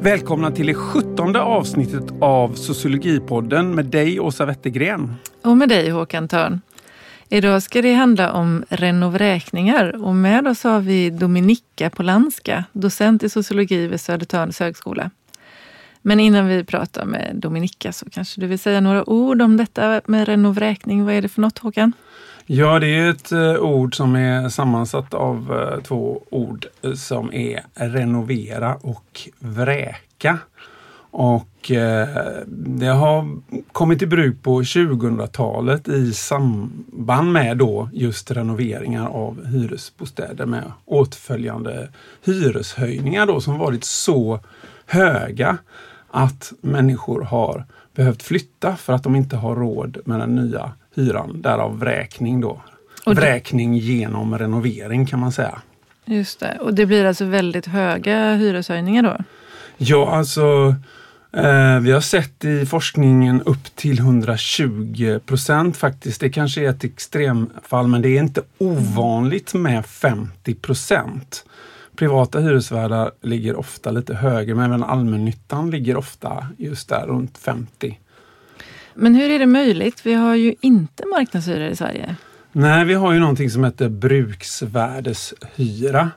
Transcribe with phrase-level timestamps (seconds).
[0.00, 5.14] Välkomna till det sjuttonde avsnittet av Sociologipodden med dig Åsa Wettergren.
[5.42, 6.60] Och med dig Håkan Törn.
[7.28, 13.28] Idag ska det handla om renovräkningar och med oss har vi Dominika Polanska, docent i
[13.28, 15.10] sociologi vid Södertörns högskola.
[16.08, 20.00] Men innan vi pratar med Dominika så kanske du vill säga några ord om detta
[20.06, 21.04] med renovräkning.
[21.04, 21.92] Vad är det för något Håkan?
[22.46, 27.32] Ja, det är ett eh, ord som är sammansatt av eh, två ord eh, som
[27.32, 30.38] är renovera och vräka.
[31.10, 31.70] Och
[32.56, 33.40] det har
[33.72, 41.88] kommit i bruk på 2000-talet i samband med då just renoveringar av hyresbostäder med åtföljande
[42.24, 44.40] hyreshöjningar då som varit så
[44.86, 45.58] höga
[46.16, 51.42] att människor har behövt flytta för att de inte har råd med den nya hyran.
[51.42, 52.62] Därav vräkning då.
[53.06, 53.20] Och det...
[53.20, 55.58] Vräkning genom renovering kan man säga.
[56.04, 56.58] Just det.
[56.60, 59.16] Och det blir alltså väldigt höga hyreshöjningar då?
[59.76, 60.74] Ja, alltså
[61.32, 66.20] eh, vi har sett i forskningen upp till 120 procent faktiskt.
[66.20, 71.44] Det kanske är ett extremfall men det är inte ovanligt med 50 procent.
[71.96, 77.98] Privata hyresvärdar ligger ofta lite högre men även allmännyttan ligger ofta just där runt 50
[78.98, 80.06] men hur är det möjligt?
[80.06, 82.16] Vi har ju inte marknadshyror i Sverige.
[82.52, 86.10] Nej, vi har ju någonting som heter bruksvärdeshyra.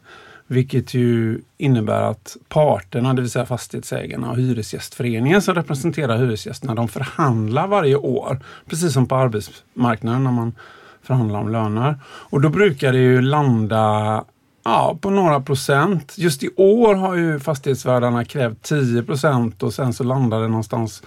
[0.47, 6.87] Vilket ju innebär att parterna, det vill säga fastighetsägarna och Hyresgästföreningen som representerar hyresgästerna, de
[6.87, 8.39] förhandlar varje år.
[8.69, 10.55] Precis som på arbetsmarknaden när man
[11.03, 11.99] förhandlar om löner.
[12.05, 14.25] Och då brukar det ju landa
[14.63, 16.13] ja, på några procent.
[16.17, 21.03] Just i år har ju fastighetsvärdarna krävt 10 procent och sen så landar det någonstans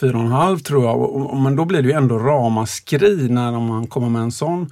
[0.00, 1.36] 4,5 tror jag.
[1.36, 4.70] Men då blir det ju ändå ramaskri när man kommer med en sån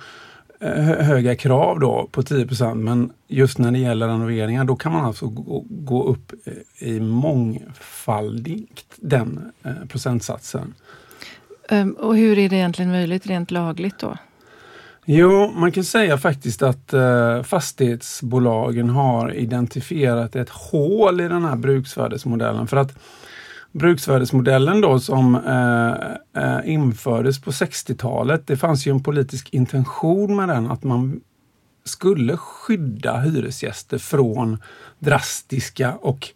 [0.60, 2.76] eh, höga krav då på 10 procent.
[2.76, 7.00] Men just när det gäller renoveringar då kan man alltså gå, gå upp eh, i
[7.00, 10.74] mångfaldigt den eh, procentsatsen.
[11.68, 14.16] Ehm, och hur är det egentligen möjligt rent lagligt då?
[15.04, 21.56] Jo, man kan säga faktiskt att eh, fastighetsbolagen har identifierat ett hål i den här
[21.56, 22.66] bruksvärdesmodellen.
[22.66, 22.98] För att
[23.72, 30.48] bruksvärdesmodellen då som eh, eh infördes på 60-talet, det fanns ju en politisk intention med
[30.48, 31.20] den att man
[31.84, 34.58] skulle skydda hyresgäster från
[34.98, 36.28] drastiska och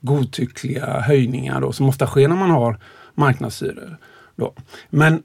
[0.00, 2.78] godtyckliga höjningar då, som ofta sker när man har
[3.14, 3.98] marknadshyror.
[4.36, 4.54] Då.
[4.90, 5.22] Men,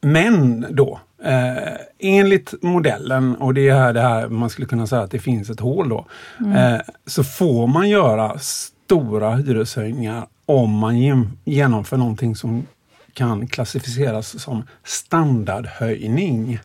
[0.00, 5.02] men då, eh, enligt modellen, och det är här, det här man skulle kunna säga
[5.02, 6.06] att det finns ett hål då,
[6.40, 6.52] mm.
[6.52, 10.98] eh, så får man göra stora hyreshöjningar om man
[11.44, 12.66] genomför någonting som
[13.12, 16.58] kan klassificeras som standardhöjning.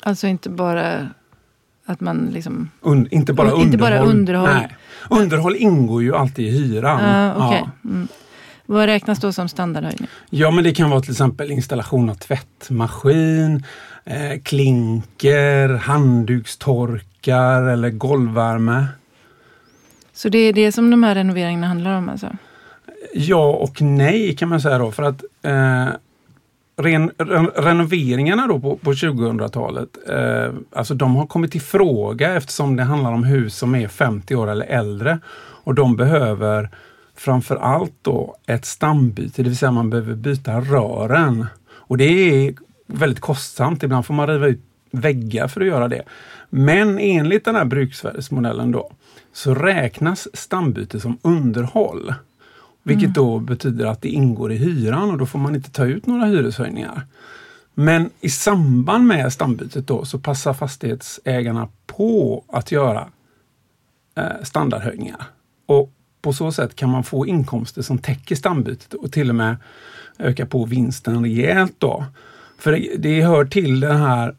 [0.00, 1.08] Alltså inte bara
[1.86, 2.70] att man liksom...
[2.80, 3.66] Un, inte bara underhåll.
[3.66, 4.50] Inte bara underhåll.
[4.54, 4.76] Nej.
[5.10, 7.00] Underhåll ingår ju alltid i hyran.
[7.00, 7.58] Uh, okay.
[7.58, 7.70] ja.
[7.84, 8.08] mm.
[8.72, 10.08] Vad räknas då som standardhöjning?
[10.30, 13.64] Ja men det kan vara till exempel installation av tvättmaskin,
[14.04, 18.86] eh, klinker, handdukstorkar eller golvvärme.
[20.12, 22.26] Så det är det som de här renoveringarna handlar om alltså?
[23.14, 25.86] Ja och nej kan man säga då för att eh,
[26.76, 32.76] ren, ren, renoveringarna då på, på 2000-talet, eh, alltså de har kommit i fråga eftersom
[32.76, 35.18] det handlar om hus som är 50 år eller äldre.
[35.64, 36.70] Och de behöver
[37.16, 41.46] framför allt då ett stambyte, det vill säga man behöver byta rören.
[41.70, 42.54] Och det är
[42.86, 46.02] väldigt kostsamt, ibland får man riva ut väggar för att göra det.
[46.50, 48.90] Men enligt den här bruksvärdesmodellen då
[49.32, 52.14] så räknas stambyte som underhåll.
[52.82, 53.12] Vilket mm.
[53.12, 56.24] då betyder att det ingår i hyran och då får man inte ta ut några
[56.24, 57.06] hyreshöjningar.
[57.74, 63.08] Men i samband med stambytet då så passar fastighetsägarna på att göra
[64.14, 65.24] eh, standardhöjningar.
[65.66, 69.56] Och på så sätt kan man få inkomster som täcker stambytet och till och med
[70.18, 72.04] öka på vinsten rejält då.
[72.58, 74.34] För det, det hör till den här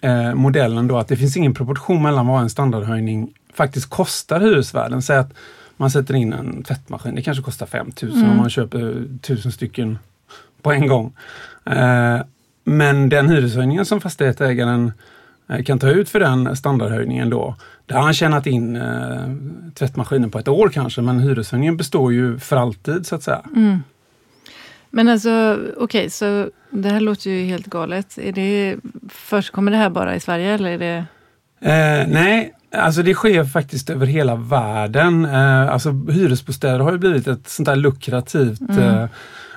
[0.00, 5.02] eh, modellen då att det finns ingen proportion mellan vad en standardhöjning faktiskt kostar hyresvärden.
[5.02, 5.32] Säg att
[5.76, 8.30] man sätter in en tvättmaskin, det kanske kostar 5000 mm.
[8.30, 9.98] om man köper tusen stycken
[10.62, 11.12] på en gång.
[11.64, 12.20] Eh,
[12.64, 14.92] men den hyreshöjningen som fastighetsägaren
[15.64, 17.56] kan ta ut för den standardhöjningen då,
[17.86, 19.34] där har han tjänat in eh,
[19.74, 23.42] tvättmaskinen på ett år kanske, men hyreshöjningen består ju för alltid så att säga.
[23.56, 23.82] Mm.
[24.90, 28.18] Men alltså, okej, okay, så det här låter ju helt galet.
[28.18, 28.76] Är det,
[29.08, 31.04] först kommer det här bara i Sverige eller är det?
[31.60, 35.24] Eh, nej, Alltså det sker faktiskt över hela världen.
[35.24, 39.08] Eh, alltså hyresbostäder har ju blivit ett sånt där lukrativt mm.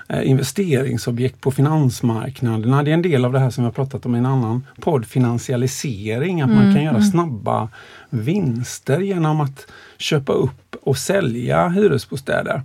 [0.07, 2.83] Eh, investeringsobjekt på finansmarknaderna.
[2.83, 4.67] Det är en del av det här som vi har pratat om i en annan
[4.79, 6.41] podd, finansialisering.
[6.41, 7.07] Att man Mm, kan göra mm.
[7.07, 7.69] snabba
[8.09, 9.67] vinster genom att
[9.97, 12.61] köpa upp och sälja hyresbostäder.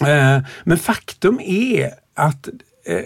[0.00, 2.48] Eh, Men faktum är att
[2.86, 3.00] eh,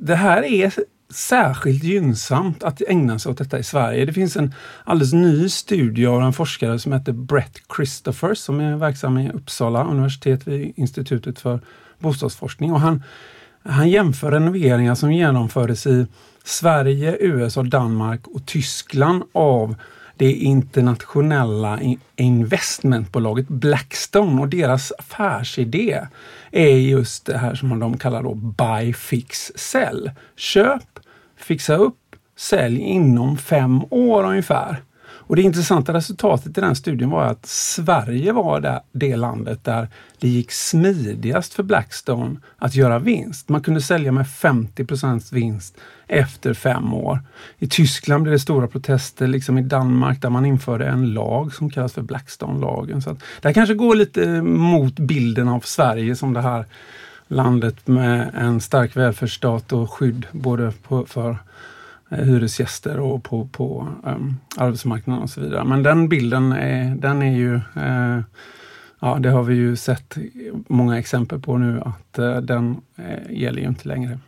[0.00, 0.72] det här är
[1.14, 4.04] särskilt gynnsamt att ägna sig åt detta i Sverige.
[4.04, 8.76] Det finns en alldeles ny studie av en forskare som heter Brett Christophers som är
[8.76, 11.60] verksam i Uppsala universitet vid Institutet för
[12.00, 12.72] bostadsforskning.
[12.72, 13.02] Och han,
[13.62, 16.06] han jämför renoveringar som genomfördes i
[16.44, 19.74] Sverige, USA, Danmark och Tyskland av
[20.20, 21.80] det internationella
[22.16, 26.06] investmentbolaget Blackstone och deras affärsidé
[26.50, 30.10] är just det här som de kallar då buy, fix, sell.
[30.36, 30.98] Köp,
[31.36, 34.82] fixa upp, sälj inom fem år ungefär.
[35.30, 39.88] Och det intressanta resultatet i den studien var att Sverige var det, det landet där
[40.18, 43.48] det gick smidigast för Blackstone att göra vinst.
[43.48, 47.20] Man kunde sälja med 50% vinst efter fem år.
[47.58, 51.70] I Tyskland blev det stora protester, liksom i Danmark där man införde en lag som
[51.70, 53.02] kallas för Blackstone-lagen.
[53.02, 56.64] Så att det här kanske går lite mot bilden av Sverige som det här
[57.28, 61.36] landet med en stark välfärdsstat och skydd både på, för
[62.10, 65.64] hyresgäster och på, på um, arbetsmarknaden och så vidare.
[65.64, 68.20] Men den bilden är, den är ju, eh,
[69.00, 70.16] ja det har vi ju sett
[70.68, 74.18] många exempel på nu att eh, den eh, gäller ju inte längre.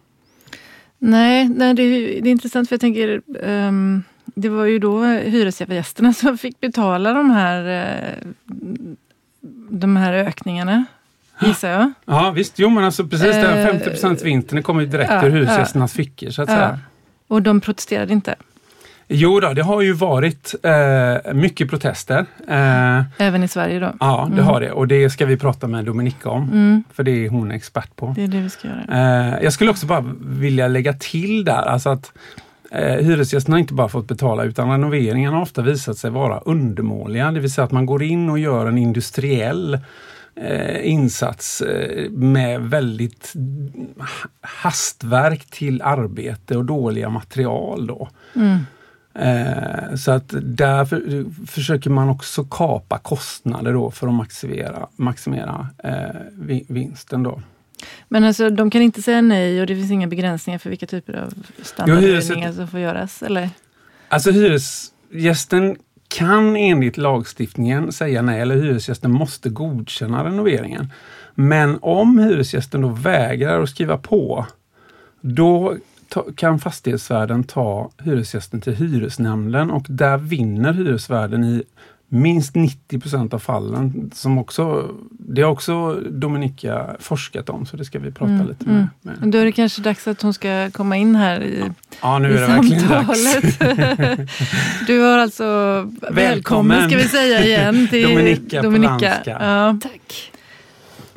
[0.98, 5.04] Nej, nej det, är, det är intressant för jag tänker ehm, det var ju då
[5.04, 8.14] hyresgästerna som fick betala de här,
[9.70, 10.84] de här ökningarna,
[11.40, 11.92] gissar jag.
[12.04, 15.30] Ja visst, jo men alltså precis den Eh, 50% vinsten kommer ju direkt ja, ur
[15.30, 16.54] hyresgästernas fickor så att Ja.
[16.54, 16.80] säga.
[17.32, 18.34] Och de protesterade inte,
[19.08, 22.26] Jo då, det har ju varit eh, mycket protester.
[22.48, 23.92] Eh, även i Sverige då.
[24.00, 24.44] ja, det Mm.
[24.46, 26.42] har det och det ska vi prata med Dominika om.
[26.52, 28.12] Mm, För det är hon expert på.
[28.16, 28.84] det är det vi ska göra.
[29.36, 32.12] Eh, jag skulle också bara vilja lägga till där, alltså att
[32.70, 37.30] eh, hyresgästerna inte bara fått betala utan renoveringarna har ofta visat sig vara undermåliga.
[37.32, 39.78] Det vill säga att man går in och gör en industriell
[40.34, 43.32] eh, insats eh, med väldigt
[44.40, 47.86] hastverk till arbete och dåliga material.
[47.86, 48.08] Då.
[48.34, 48.58] Mm.
[49.14, 55.68] Eh, så att där för, försöker man också kapa kostnader då för att maximera, maximera
[55.84, 57.22] eh, vi- vinsten.
[57.22, 57.42] Då.
[58.08, 61.12] Men alltså, de kan inte säga nej och det finns inga begränsningar för vilka typer
[61.14, 63.22] av standardhöjningar som får göras?
[63.22, 63.50] Eller?
[64.08, 65.76] Alltså hyresgästen
[66.12, 70.92] kan enligt lagstiftningen säga nej eller hyresgästen måste godkänna renoveringen.
[71.34, 74.46] Men om hyresgästen då vägrar att skriva på,
[75.20, 75.76] då
[76.36, 81.62] kan fastighetsvärden ta hyresgästen till hyresnämnden och där vinner hyresvärden i
[82.14, 84.10] minst 90% av fallen.
[84.14, 88.64] Som också, det har också Dominika forskat om så det ska vi prata Mm, lite
[88.64, 88.76] mm.
[89.02, 89.18] med.
[89.20, 89.30] med.
[89.32, 91.64] Då är det kanske dags att hon ska komma in här i,
[92.02, 93.24] Ja, nu i är det verkligen dags.
[93.28, 94.28] samtalet.
[94.86, 95.44] du har alltså
[96.00, 96.88] välkommen, Välkommen.
[96.90, 99.20] ska vi säga igen till Dominika Polanska.
[99.26, 99.78] Ja.
[99.82, 100.32] Tack.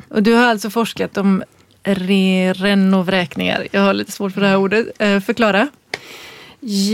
[0.08, 1.42] Och du har alltså forskat om
[1.84, 3.66] re renovräkningar.
[3.70, 4.86] Jag har lite svårt för det här ordet.
[4.98, 5.68] Eh, förklara.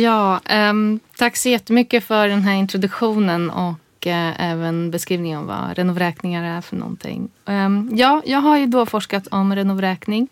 [0.02, 5.76] Ja, ehm, tack så jättemycket för den här introduktionen och och även beskrivning om vad
[5.76, 7.30] renovräkningar är för någonting.
[7.46, 10.28] Ehm, ja, jag har ju då forskat om renovräkning.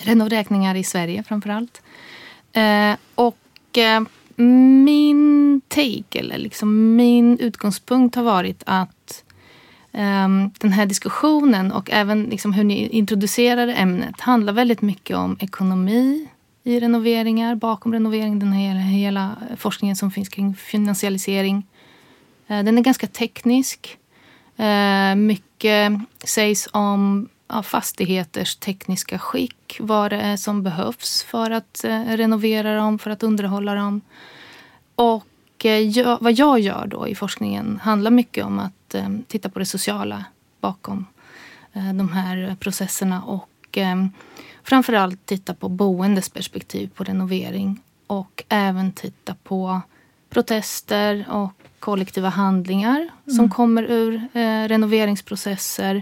[0.00, 1.82] Renovräkningar i Sverige framför allt.
[2.52, 4.00] Eh, och eh,
[4.84, 9.24] min take, eller liksom min utgångspunkt har varit att
[9.92, 15.36] ehm, den här diskussionen och även liksom hur ni introducerar ämnet handlar väldigt mycket om
[15.40, 16.28] ekonomi
[16.64, 21.66] i renoveringar, bakom renovering, den här hela forskningen som finns kring finansialisering.
[22.48, 23.98] Eh, den är ganska teknisk.
[24.56, 25.92] Eh, mycket
[26.24, 27.28] sägs om
[27.62, 33.22] fastigheters tekniska skick, vad det är som behövs för att eh, renovera dem, för att
[33.22, 34.00] underhålla dem.
[34.94, 35.24] Och
[35.94, 38.94] jag, vad jag gör då i forskningen handlar mycket om att
[39.26, 40.24] titta på det sociala
[40.60, 41.06] bakom
[41.72, 43.78] de här processerna och
[44.62, 49.80] framförallt titta på boendes perspektiv på renovering och även titta på
[50.30, 55.96] protester och kollektiva handlingar som kommer ur eh, renoveringsprocesser.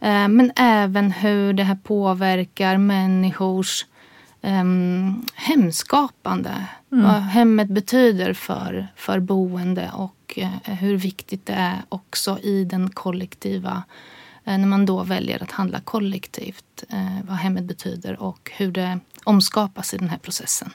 [0.00, 3.86] Eh, men även hur det här påverkar människors
[4.42, 6.66] um, hemskapande.
[6.88, 12.90] Vad hemmet betyder för, för boende och eh, hur viktigt det är också i den
[12.90, 13.82] kollektiva
[14.44, 16.84] eh, när man då väljer att handla kollektivt.
[16.88, 20.70] Eh, vad hemmet betyder och hur det omskapas i den här processen.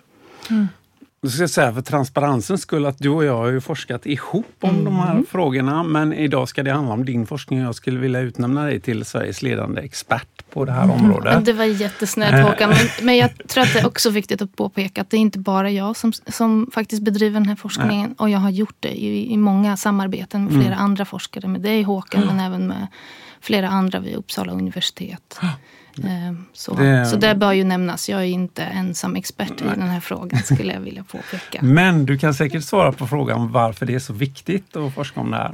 [1.22, 4.46] Då ska jag säga för transparensens skull att du och jag har ju forskat ihop
[4.60, 8.00] om de här frågorna men idag ska det handla om din forskning och jag skulle
[8.00, 11.46] vilja utnämna dig till Sveriges ledande expert på det här området.
[11.46, 12.70] Det var jättesnällt Håkan.
[12.70, 15.40] Men, men jag tror att det är också viktigt att påpeka att det är inte
[15.40, 18.08] bara jag som, som faktiskt bedriver den här forskningen.
[18.08, 18.16] Nej.
[18.18, 20.80] Och jag har gjort det i, i många samarbeten med flera mm.
[20.80, 21.48] andra forskare.
[21.48, 22.88] Med dig Håkan men även med
[23.42, 25.40] flera andra vid Uppsala universitet.
[26.04, 28.10] Ehm, så det, så det bör ju nämnas.
[28.10, 29.74] Jag är inte ensam expert nej.
[29.76, 31.60] i den här frågan skulle jag vilja påpeka.
[31.62, 35.32] Men du kan säkert svara på frågan varför det är så viktigt att forska om
[35.32, 35.54] det här.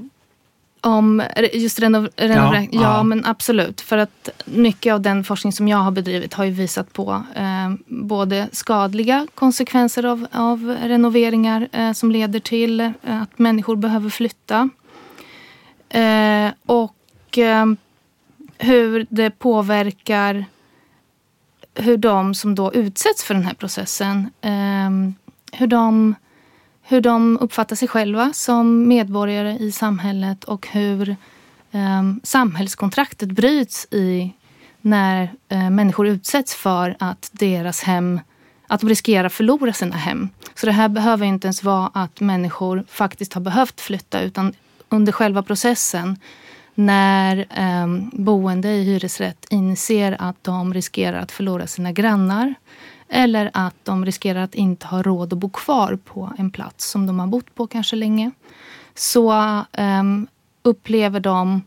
[0.81, 1.23] Om
[1.53, 3.81] just renov ja, ja, ja, men absolut.
[3.81, 7.73] För att mycket av den forskning som jag har bedrivit har ju visat på eh,
[7.88, 14.69] både skadliga konsekvenser av, av renoveringar eh, som leder till eh, att människor behöver flytta.
[15.89, 17.65] Eh, och eh,
[18.57, 20.45] hur det påverkar
[21.75, 24.89] hur de som då utsätts för den här processen, eh,
[25.60, 26.15] hur de
[26.86, 31.10] hur de uppfattar sig själva som medborgare i samhället och hur
[31.72, 34.33] eh, samhällskontraktet bryts i
[34.81, 38.19] när eh, människor utsätts för att deras hem
[38.67, 40.29] att de riskerar att förlora sina hem.
[40.55, 44.53] Så det här behöver inte ens vara att människor faktiskt har behövt flytta utan
[44.89, 46.17] under själva processen
[46.75, 52.53] när eh, boende i hyresrätt inser att de riskerar att förlora sina grannar
[53.10, 57.06] eller att de riskerar att inte ha råd att bo kvar på en plats som
[57.06, 58.32] de har bott på kanske länge.
[58.96, 59.34] Så
[59.77, 60.27] um,
[60.63, 61.62] upplever de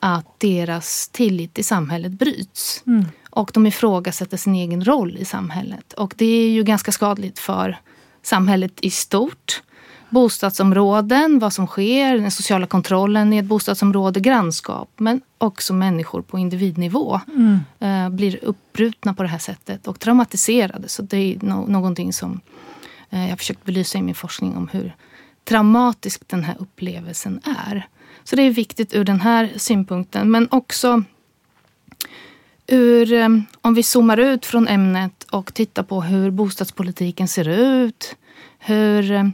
[0.00, 2.82] att deras tillit till samhället bryts.
[2.86, 3.04] Mm.
[3.30, 5.92] Och de ifrågasätter sin egen roll i samhället.
[5.92, 7.78] Och det är ju ganska skadligt för
[8.22, 9.62] samhället i stort
[10.14, 16.38] bostadsområden, vad som sker, den sociala kontrollen i ett bostadsområde, grannskap men också människor på
[16.38, 17.58] individnivå mm.
[17.80, 20.88] eh, blir uppbrutna på det här sättet och traumatiserade.
[20.88, 22.40] Så det är no någonting som
[23.10, 24.94] eh, jag försökt belysa i min forskning om hur
[25.44, 27.86] traumatisk den här upplevelsen är.
[28.24, 31.02] Så det är viktigt ur den här synpunkten men också
[32.66, 33.28] ur, eh,
[33.60, 38.16] om vi zoomar ut från ämnet och tittar på hur bostadspolitiken ser ut.
[38.58, 39.24] Hur eh,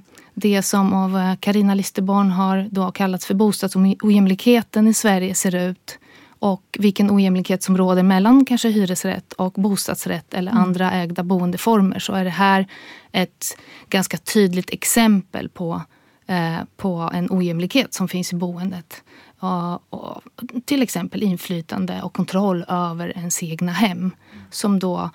[0.41, 5.99] det som av Karina Listerborn har då kallats för bostadsojämlikheten i Sverige ser ut
[6.41, 10.63] och vilken ojämlikhet som råder mellan kanske hyresrätt och bostadsrätt eller mm.
[10.63, 12.67] andra ägda boendeformer så är det här
[13.13, 15.83] ett ganska tydligt exempel på,
[16.27, 19.03] eh, på en ojämlikhet som finns i boendet.
[19.39, 20.23] Och, och,
[20.65, 24.11] till exempel inflytande och kontroll över ens egna hem
[24.51, 25.11] som då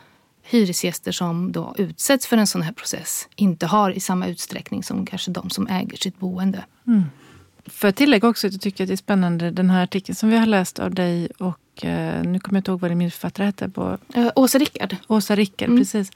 [0.48, 5.06] hyresgäster som då utsätts för en sån här process inte har i samma utsträckning som
[5.06, 6.66] kanske de som äger sitt boende.
[6.88, 7.04] Mm.
[7.66, 10.30] För att tillägga också att jag tycker att det är spännande den här artikeln som
[10.30, 13.46] vi har läst av dig och eh, nu kommer jag inte ihåg vad din medförfattare
[13.46, 13.70] hette.
[13.70, 14.96] På, uh, Åsa Rickard.
[15.08, 15.80] Åsa Rickard, mm.
[15.82, 16.12] precis.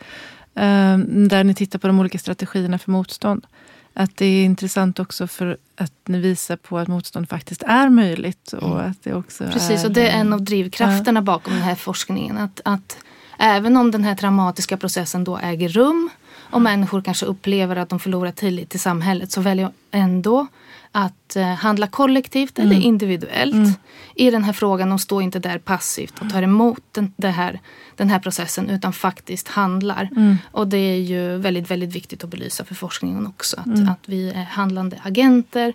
[0.57, 3.45] Uh, där ni tittar på de olika strategierna för motstånd.
[3.93, 8.53] Att det är intressant också för att ni visar på att motstånd faktiskt är möjligt.
[8.53, 8.91] Och mm.
[8.91, 11.75] att det också Precis, är, och det är en av drivkrafterna uh, bakom den här
[11.75, 12.37] forskningen.
[12.37, 12.97] Att, att
[13.41, 17.99] Även om den här traumatiska processen då äger rum och människor kanske upplever att de
[17.99, 20.47] förlorar tillit till samhället så väljer jag ändå
[20.91, 22.71] att eh, handla kollektivt mm.
[22.71, 23.71] eller individuellt mm.
[24.15, 24.89] i den här frågan.
[24.89, 27.59] De står inte där passivt och tar emot den, det här,
[27.95, 30.09] den här processen utan faktiskt handlar.
[30.15, 30.37] Mm.
[30.51, 33.59] Och det är ju väldigt, väldigt viktigt att belysa för forskningen också.
[33.59, 33.89] Att, mm.
[33.89, 35.73] att vi är handlande agenter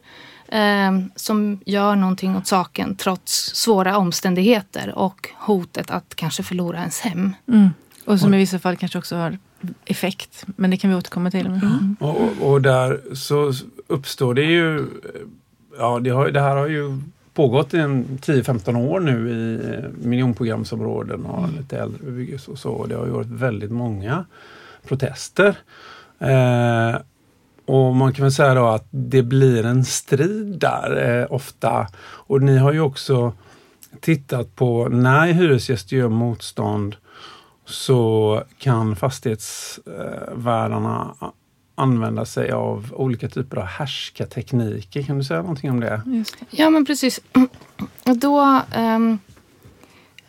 [0.55, 7.01] eh, som gör någonting åt saken trots svåra omständigheter och hotet att kanske förlora ens
[7.01, 7.35] hem.
[7.49, 7.69] Mm.
[8.05, 9.39] Och som i vissa fall kanske också har
[9.85, 10.45] effekt.
[10.57, 11.47] Men det kan vi återkomma till.
[11.47, 11.97] Mm.
[12.01, 13.53] Och, och, där så
[13.87, 14.87] uppstår det ju,
[15.79, 17.01] ja det, har, det här har ju
[17.35, 21.57] pågått i 10-15 år nu i eh, miljonprogramsområden och mm.
[21.57, 22.87] lite äldre bebyggelse och så.
[22.87, 24.25] Det har ju varit väldigt många
[24.89, 25.57] protester.
[26.19, 26.97] Eh,
[27.67, 31.87] och man kan väl säga då att det blir en strid där eh, ofta.
[32.03, 33.33] Och ni har ju också
[34.01, 36.97] tittat på när hyresgäster gör motstånd
[37.65, 41.15] så kan fastighetsvärdarna
[41.75, 45.03] använda sig av olika typer av härskartekniker.
[45.03, 46.03] Kan du säga någonting om det?
[46.05, 46.25] det.
[46.51, 47.21] Ja men precis.
[48.05, 49.19] Då, um,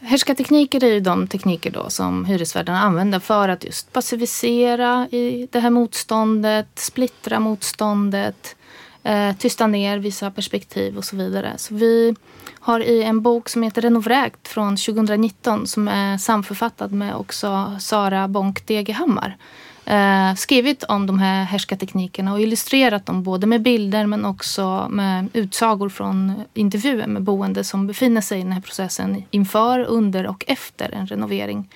[0.05, 5.59] härskartekniker är ju de tekniker då som hyresvärdarna använder för att just passivisera i det
[5.59, 8.55] här motståndet, splittra motståndet,
[9.03, 11.53] eh, tysta ner vissa perspektiv och så vidare.
[11.57, 12.15] Så vi
[12.59, 18.27] har i en bok som heter Renovräkt från 2019 som är samförfattad med också Sara
[18.27, 19.37] Bonk Degehammar
[19.85, 25.27] eh, skrivit om de här härskarteknikerna och illustrerat dem både med bilder men också med
[25.33, 30.43] utsagor från intervjuer med boende som befinner sig i den här processen inför, under och
[30.47, 31.69] efter en renovering.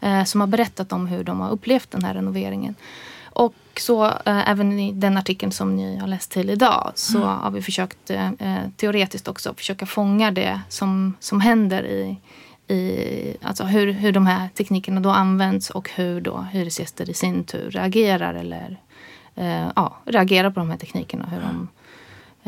[0.00, 2.74] Eh, som har berättat om hur de har upplevt den här renoveringen.
[3.24, 7.28] Och så eh, även i den artikeln som ni har läst till idag så mm.
[7.28, 12.16] har vi försökt eh, eh teoretiskt också försöka fånga det som, som händer i,
[12.68, 17.44] i, alltså hur, hur de här teknikerna då används och hur då hyresgäster i sin
[17.44, 18.80] tur reagerar eller
[19.34, 21.26] eh, ja, reagerar på de här teknikerna.
[21.26, 21.68] Hur de,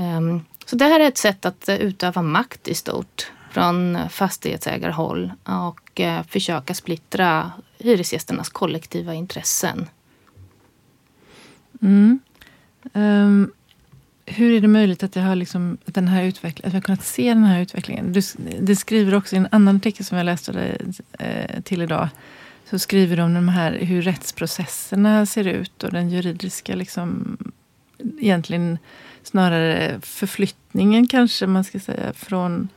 [0.04, 6.00] um, så det här är ett sätt att utöva makt i stort från fastighetsägarhåll och
[6.00, 9.88] eh, försöka splittra hyresgästernas kollektiva intressen.
[11.82, 12.20] Mm.
[12.92, 13.52] Um,
[14.30, 17.04] hur är det möjligt att, jag har liksom, den här utveckling, att vi har kunnat
[17.04, 18.12] se den här utvecklingen?
[18.12, 18.20] Du,
[18.60, 20.76] du skriver också i en annan artikel som jag läste dig,
[21.18, 22.08] eh, till idag.
[22.70, 27.36] Så skriver du om de här, hur rättsprocesserna ser ut och den juridiska, liksom,
[28.20, 28.78] egentligen
[29.22, 32.68] snarare förflyttningen kanske man ska säga från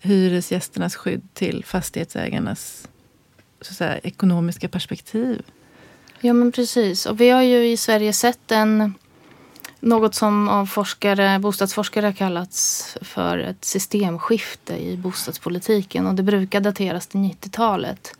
[0.00, 2.88] hyresgästernas skydd till fastighetsägarnas
[3.60, 5.42] så att säga, ekonomiska perspektiv.
[6.20, 7.06] Ja men precis.
[7.06, 8.94] Och vi har ju i Sverige sett en
[9.80, 17.06] något som av forskare, bostadsforskare kallats för ett systemskifte i bostadspolitiken och det brukar dateras
[17.06, 18.16] till 90-talet.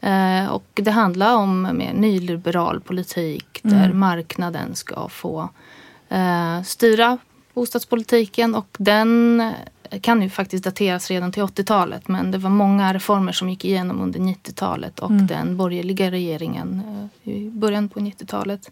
[0.00, 3.98] Eh, och det handlar om mer nyliberal politik där mm.
[3.98, 5.48] marknaden ska få
[6.08, 7.18] eh, styra
[7.54, 9.52] bostadspolitiken och den
[10.00, 14.00] kan ju faktiskt dateras redan till 80-talet men det var många reformer som gick igenom
[14.00, 15.26] under 90-talet och mm.
[15.26, 16.82] den borgerliga regeringen
[17.24, 18.70] eh, i början på 90-talet.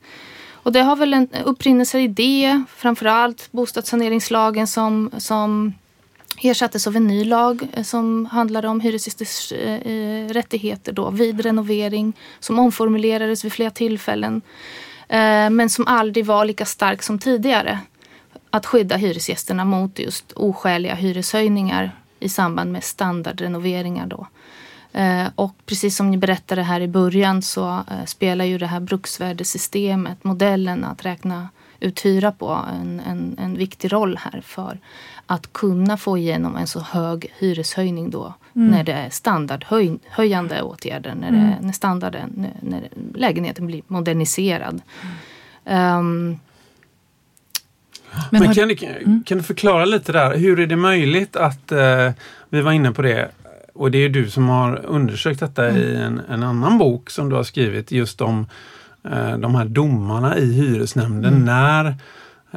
[0.65, 5.75] Och det har väl en upprinnelse i det, framförallt bostadssaneringslagen som, som
[6.43, 11.41] ersattes av en ny lag eh, som handlade om hyresgästers eh, eh, rättigheter då, vid
[11.41, 14.43] renovering, som omformulerades vid flera tillfällen.
[15.09, 17.79] Eh, men som aldrig var lika stark som tidigare.
[18.51, 24.07] Att skydda hyresgästerna mot just oskäliga hyreshöjningar i samband med standardrenoveringar.
[24.07, 24.27] Då.
[24.95, 28.81] Eh, och precis som ni berättade här i början så eh, spelar ju det här
[28.81, 31.49] bruksvärdessystemet, modellen att räkna
[31.81, 34.79] ut hyra på en, en, en viktig roll här för
[35.27, 38.69] att kunna få igenom en så hög hyreshöjning då mm.
[38.69, 41.55] när det är standardhöjande åtgärder, när, det, mm.
[41.61, 44.83] när standarden, när, när, lägenheten blir moderniserad.
[45.65, 45.99] Mm.
[45.99, 46.39] Um,
[48.31, 49.23] men, Men kan, du, mm.
[49.27, 52.11] kan, du förklara lite där, hur är det möjligt att, eh,
[52.49, 53.31] vi var inne på det,
[53.75, 55.83] och det är du som har undersökt detta mm.
[55.83, 58.47] i en, en, annan bok som du har skrivit just om
[59.05, 61.45] eh, de här domarna i hyresnämnden mm.
[61.45, 61.87] när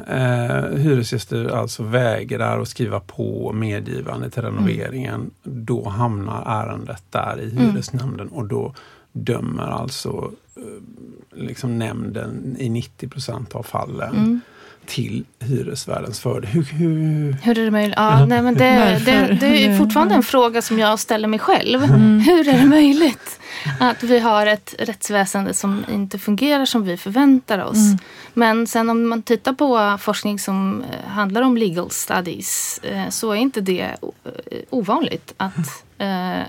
[0.06, 5.14] eh, hyresgäster alltså vägrar att skriva på medgivande till renoveringen.
[5.14, 5.64] Mm.
[5.64, 7.70] Då hamnar ärendet där i mm.
[7.70, 8.74] hyresnämnden och då
[9.12, 14.40] dömer alltså eh, liksom nämnden i 90% av fallen mm
[14.88, 16.50] till hyresvärdens fördel.
[16.50, 17.32] Hur, hur...
[17.32, 17.94] hur är det möjligt?
[17.96, 21.84] Ja, nej, men det, det, det, är fortfarande en fråga som jag ställer mig själv.
[21.84, 22.20] Mm.
[22.20, 23.40] Hur är det möjligt
[23.80, 27.86] att vi har ett rättsväsende som inte fungerar som vi förväntar oss?
[27.86, 27.98] Mm.
[28.34, 33.32] Men sen om man tittar på forskning som eh, handlar om legal studies eh, så
[33.32, 35.84] är inte det eh, ovanligt att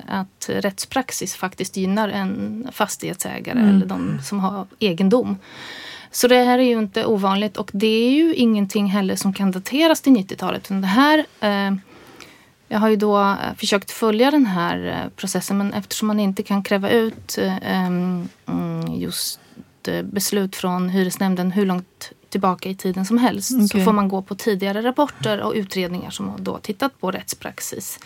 [0.08, 3.76] att rättspraxis faktiskt gynnar en fastighetsägare mm.
[3.76, 5.38] eller de som har egendom.
[6.12, 9.52] Så det här är ju inte ovanligt och det är ju ingenting heller som kan
[9.52, 10.68] dateras till 90-talet.
[10.70, 11.76] Det här, eh,
[12.68, 16.44] jag har ju då eh, försökt följa den här eh, processen men eftersom man inte
[16.44, 18.28] kan kräva ut eh, mm,
[18.88, 19.40] just
[19.88, 23.68] eh, beslut från hyresnämnden hur långt tillbaka i tiden som helst okay.
[23.68, 28.00] så får man gå på tidigare rapporter och utredningar som har då tittat på rättspraxis.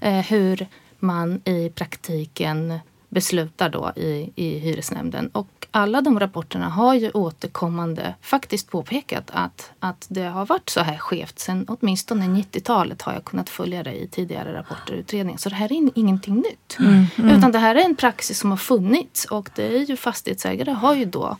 [0.00, 0.66] Eh, hur
[0.98, 5.28] man i praktiken beslutar då i, i hyresnämnden.
[5.32, 10.80] Och alla de rapporterna har ju återkommande faktiskt påpekat att, att det har varit så
[10.80, 15.38] här skevt sen åtminstone 90-talet har jag kunnat följa det i tidigare rapporter och utredningar.
[15.38, 16.76] Så det här är ingenting nytt.
[16.78, 17.38] Mm, mm.
[17.38, 20.94] Utan det här är en praxis som har funnits och det är ju fastighetsägare har
[20.94, 21.36] ju då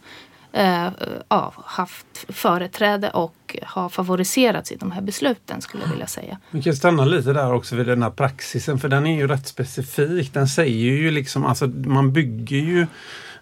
[0.52, 0.88] eh,
[1.28, 6.38] ja, haft företräde och har favoriserats i de här besluten skulle jag vilja säga.
[6.50, 9.48] Vi kan stanna lite där också vid den här praxisen för den är ju rätt
[9.48, 10.34] specifik.
[10.34, 12.86] Den säger ju liksom, alltså man bygger ju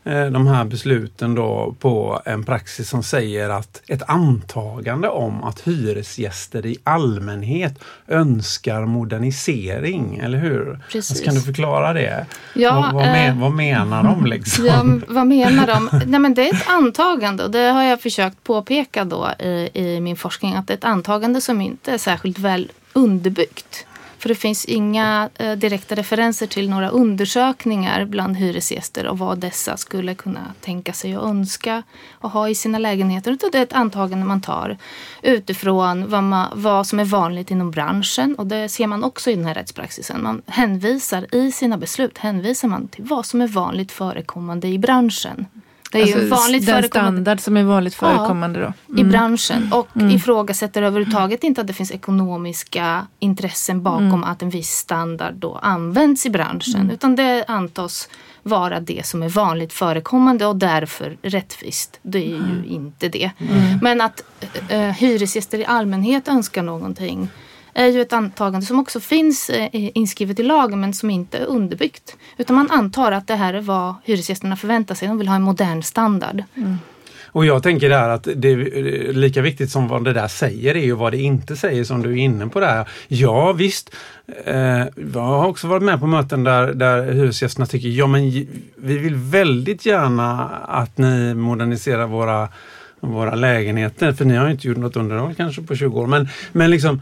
[0.06, 6.66] de här besluten då på en praxis som säger att ett antagande om att hyresgäster
[6.66, 10.80] i allmänhet önskar modernisering, eller hur?
[10.90, 11.10] Precis.
[11.10, 12.26] Alltså, kan du förklara det?
[12.54, 14.26] Ja, vad, vad, men, eh, vad menar de?
[14.26, 14.66] Liksom?
[14.66, 15.90] Ja, vad menar de?
[16.06, 20.00] Nej, men det är ett antagande och det har jag försökt påpeka då i, i
[20.00, 23.86] min forskning att det är ett antagande som inte är särskilt väl underbyggt.
[24.18, 29.76] För det finns inga eh, direkta referenser till några undersökningar bland hyresgäster och vad dessa
[29.76, 33.32] skulle kunna tänka sig och önska och ha i sina lägenheter.
[33.32, 34.78] Utan det är ett antagande man tar
[35.22, 38.34] utifrån vad, man, vad som är vanligt inom branschen.
[38.34, 40.22] Och det ser man också i den här rättspraxisen.
[40.22, 45.46] Man hänvisar i sina beslut hänvisar man till vad som är vanligt förekommande i branschen.
[45.92, 48.92] Det är alltså, ju vanligt den standard som är vanligt förekommande ja, då.
[48.92, 49.06] Mm.
[49.06, 50.10] I branschen och mm.
[50.10, 54.24] ifrågasätter överhuvudtaget inte att det finns ekonomiska intressen bakom mm.
[54.24, 56.80] att en viss standard då används i branschen.
[56.80, 56.90] Mm.
[56.90, 58.08] Utan det antas
[58.42, 61.98] vara det som är vanligt förekommande och därför rättvist.
[62.02, 62.64] Det är ju mm.
[62.64, 63.30] inte det.
[63.38, 63.78] Mm.
[63.82, 64.22] Men att
[64.72, 67.28] uh, hyresgäster i allmänhet önskar någonting
[67.76, 71.44] är ju ett antagande som också finns eh, inskrivet i lagen men som inte är
[71.44, 72.16] underbyggt.
[72.36, 75.08] Utan man antar att det här är vad hyresgästerna förväntar sig.
[75.08, 76.44] De vill ha en modern standard.
[76.54, 76.76] Mm.
[77.26, 80.84] Och jag tänker där att det är lika viktigt som vad det där säger är
[80.84, 82.88] ju vad det inte säger som du är inne på där.
[83.08, 83.94] Ja visst,
[84.44, 84.56] eh,
[85.12, 88.30] jag har också varit med på möten där, där hyresgästerna tycker ja men
[88.76, 92.48] vi vill väldigt gärna att ni moderniserar våra
[93.00, 96.06] våra lägenheter, för ni har inte gjort något underhåll kanske på 20 år.
[96.06, 97.00] Men, men liksom,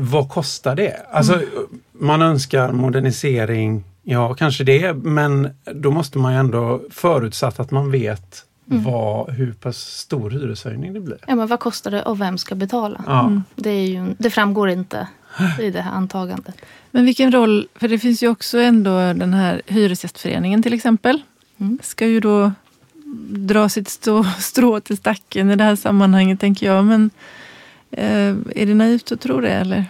[0.00, 1.06] vad kostar det?
[1.10, 1.48] Alltså, mm.
[1.92, 7.90] Man önskar modernisering, ja kanske det, men då måste man ju ändå förutsatt att man
[7.90, 8.82] vet mm.
[8.82, 11.18] vad, hur pass stor hyreshöjning det blir.
[11.26, 13.04] Ja, men vad kostar det och vem ska betala?
[13.06, 13.26] Ja.
[13.26, 13.42] Mm.
[13.54, 15.08] Det, är ju, det framgår inte
[15.60, 16.54] i det här antagandet.
[16.90, 21.22] Men vilken roll, för det finns ju också ändå den här Hyresgästföreningen till exempel.
[21.58, 21.78] Mm.
[21.82, 22.52] Ska ju då
[23.30, 23.88] dra sitt
[24.38, 26.84] strå till stacken i det här sammanhanget tänker jag.
[26.84, 27.10] Men
[27.90, 29.84] är det naivt att tro det eller?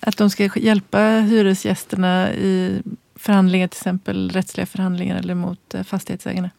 [0.00, 2.82] Att de ska hjälpa hyresgästerna i
[3.14, 6.50] förhandlingar, till exempel rättsliga förhandlingar eller mot eh, fastighetsägarna?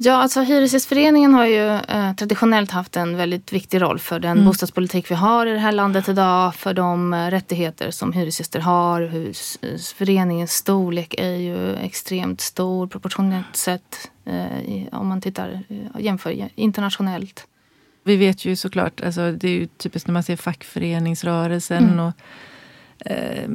[0.00, 4.44] Ja, alltså Hyresgästföreningen har ju eh, traditionellt haft en väldigt viktig roll för den mm.
[4.44, 6.54] bostadspolitik vi har i det här landet idag.
[6.54, 9.32] För de eh, rättigheter som hyresgäster har.
[9.94, 14.10] Föreningens storlek är ju extremt stor proportionellt sett.
[14.24, 15.60] Eh, om man tittar,
[15.98, 17.46] jämför internationellt.
[18.08, 22.00] Vi vet ju såklart, alltså, det är ju typiskt när man ser fackföreningsrörelsen mm.
[22.00, 22.12] och
[23.10, 23.48] eh,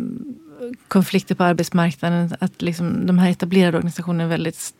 [0.87, 4.73] konflikter på arbetsmarknaden, att liksom, de här etablerade organisationerna är väldigt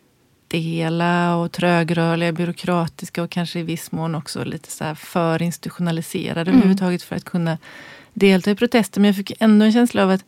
[0.46, 6.40] stela och trögrörliga, byråkratiska och kanske i viss mån också lite så här för institutionaliserade
[6.40, 6.54] mm.
[6.54, 7.58] överhuvudtaget för att kunna
[8.12, 9.00] delta i protester.
[9.00, 10.24] Men jag fick ändå en känsla av att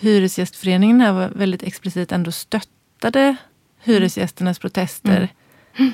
[0.00, 3.36] Hyresgästföreningen här var väldigt explicit ändå stöttade
[3.82, 5.28] hyresgästernas protester.
[5.76, 5.92] Mm.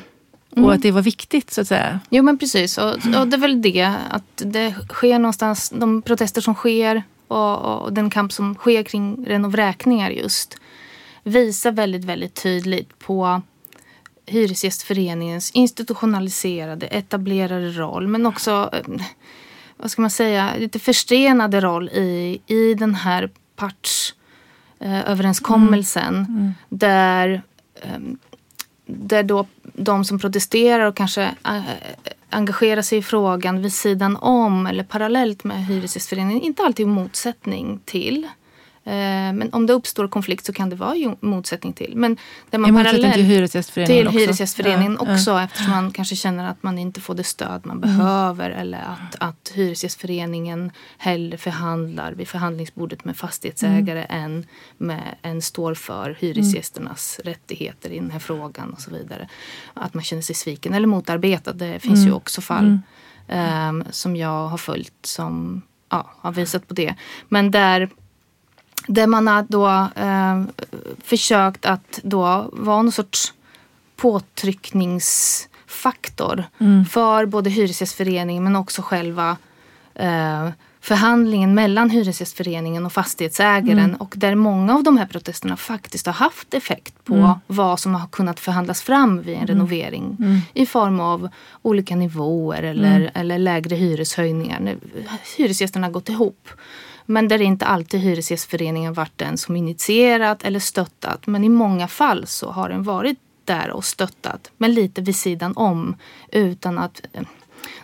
[0.56, 0.64] Mm.
[0.64, 2.00] Och att det var viktigt så att säga.
[2.10, 2.78] Jo men precis.
[2.78, 7.82] Och, och, det är väl det att det sker någonstans, de protester som sker och,
[7.82, 10.58] och den kamp som sker kring renovräkningar just
[11.22, 13.42] visar väldigt, väldigt tydligt på
[14.26, 18.80] Hyresgästföreningens institutionaliserade, etablerade roll men också, eh,
[19.76, 26.14] vad ska man säga, lite förstenade roll i, i den här partsöverenskommelsen.
[26.14, 26.28] Mm.
[26.28, 26.52] Mm.
[26.68, 27.42] Där
[27.96, 28.18] um,
[28.86, 31.62] där då de som protesterar och kanske engagera
[32.30, 37.80] engagerar sig i frågan vid sidan om eller parallellt med Hyresgästföreningen inte alltid i motsättning
[37.84, 38.28] till
[38.84, 41.92] men om det uppstår konflikt så kan det vara ju motsättning till.
[41.96, 42.16] Men
[42.50, 45.42] där man parallellt till Hyresgästföreningen till också, hyresgästföreningen ja, också ja.
[45.42, 47.96] eftersom man kanske känner att man inte får det stöd man mm.
[47.96, 54.24] behöver eller att, att Hyresgästföreningen hellre förhandlar vid förhandlingsbordet med fastighetsägare mm.
[54.24, 57.32] än, med, än står för hyresgästernas mm.
[57.34, 59.28] rättigheter i den här frågan och så vidare.
[59.74, 61.52] Att man känner sig sviken eller motarbetad.
[61.52, 62.16] Det finns ju mm.
[62.16, 62.78] också fall
[63.28, 66.94] um, som jag har följt som ja, har visat på det.
[67.28, 67.90] Men där
[68.86, 69.68] där man har då
[70.02, 70.42] eh,
[71.04, 73.32] försökt att då vara någon sorts
[73.96, 76.84] påtryckningsfaktor mm.
[76.84, 79.36] för både Hyresgästföreningen men också själva
[79.94, 80.48] eh,
[80.80, 83.96] förhandlingen mellan Hyresgästföreningen och fastighetsägaren mm.
[83.96, 87.30] och där många av de här protesterna faktiskt har haft effekt på mm.
[87.46, 89.46] vad som har kunnat förhandlas fram vid en mm.
[89.46, 90.40] renovering mm.
[90.54, 91.28] i form av
[91.62, 93.10] olika nivåer eller, mm.
[93.14, 94.76] eller lägre hyreshöjningar.
[95.36, 96.48] Hyresgästerna har gått ihop.
[97.06, 101.26] Men där inte alltid Hyresgästföreningen varit den som initierat eller stöttat.
[101.26, 104.50] Men i många fall så har den varit där och stöttat.
[104.56, 105.96] Men lite vid sidan om
[106.32, 107.22] utan att eh,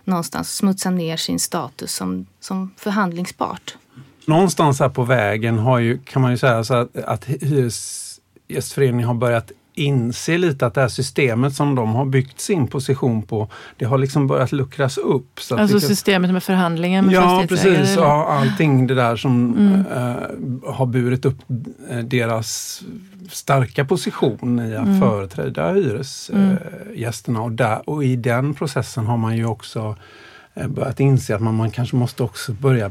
[0.05, 3.77] någonstans smutsa ner sin status som, som förhandlingspart.
[4.25, 9.15] Någonstans här på vägen har ju, kan man ju säga så att, att Hyresgästföreningen har
[9.15, 13.85] börjat inse lite att det här systemet som de har byggt sin position på, det
[13.85, 15.41] har liksom börjat luckras upp.
[15.41, 19.85] Så alltså systemet med förhandlingar med Ja precis, ja, allting det där som mm.
[19.87, 21.39] äh, har burit upp
[21.91, 22.83] eh, deras
[23.31, 25.01] starka position i att mm.
[25.01, 27.39] företräda hyresgästerna.
[27.39, 27.43] Mm.
[27.43, 29.97] och, där, och i den processen har man ju också
[30.69, 32.91] börjat inse att man, man kanske måste också börja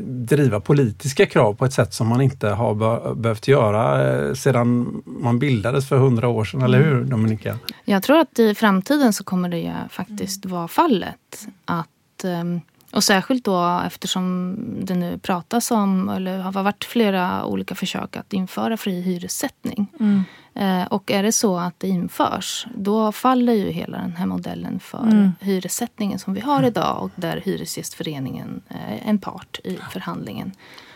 [0.00, 5.02] driva politiska krav på ett sätt som man inte har be behövt göra eh, sedan
[5.04, 7.10] man bildades för hundra år sedan, eller hur mm.
[7.10, 7.58] Dominika?
[7.84, 11.48] Jag tror att i framtiden så kommer det faktiskt vara fallet.
[11.64, 12.60] Att, ehm,
[12.92, 18.32] och särskilt då eftersom det nu pratas om, eller har varit flera olika försök att
[18.32, 19.86] införa fri hyressättning.
[20.00, 20.24] Mm.
[20.58, 24.80] Eh, och är det så att det införs, då faller ju hela den här modellen
[24.80, 25.32] för mm.
[25.40, 30.52] hyressättningen som vi har idag och där Hyresgästföreningen är en part i förhandlingen.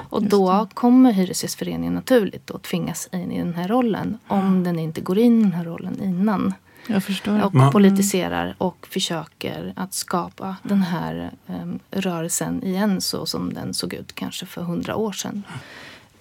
[0.09, 5.01] Och då kommer Hyresgästföreningen naturligt att tvingas in i den här rollen om den inte
[5.01, 6.55] går in i den här rollen innan.
[6.87, 7.45] Jag förstår.
[7.45, 7.71] Och mm.
[7.71, 14.15] politiserar och försöker att skapa den här um, rörelsen igen så som den såg ut
[14.15, 15.43] kanske för hundra år sedan.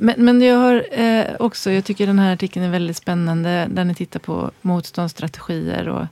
[0.03, 3.83] Men, men jag har eh, också, jag tycker den här artikeln är väldigt spännande där
[3.83, 6.05] ni tittar på motståndsstrategier och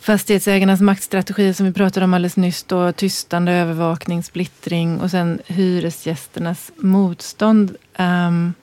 [0.00, 2.62] fastighetsägarnas maktstrategier som vi pratade om alldeles nyss.
[2.62, 7.76] Då, tystande, övervakning, splittring och sen hyresgästernas motstånd.
[7.96, 8.54] Um,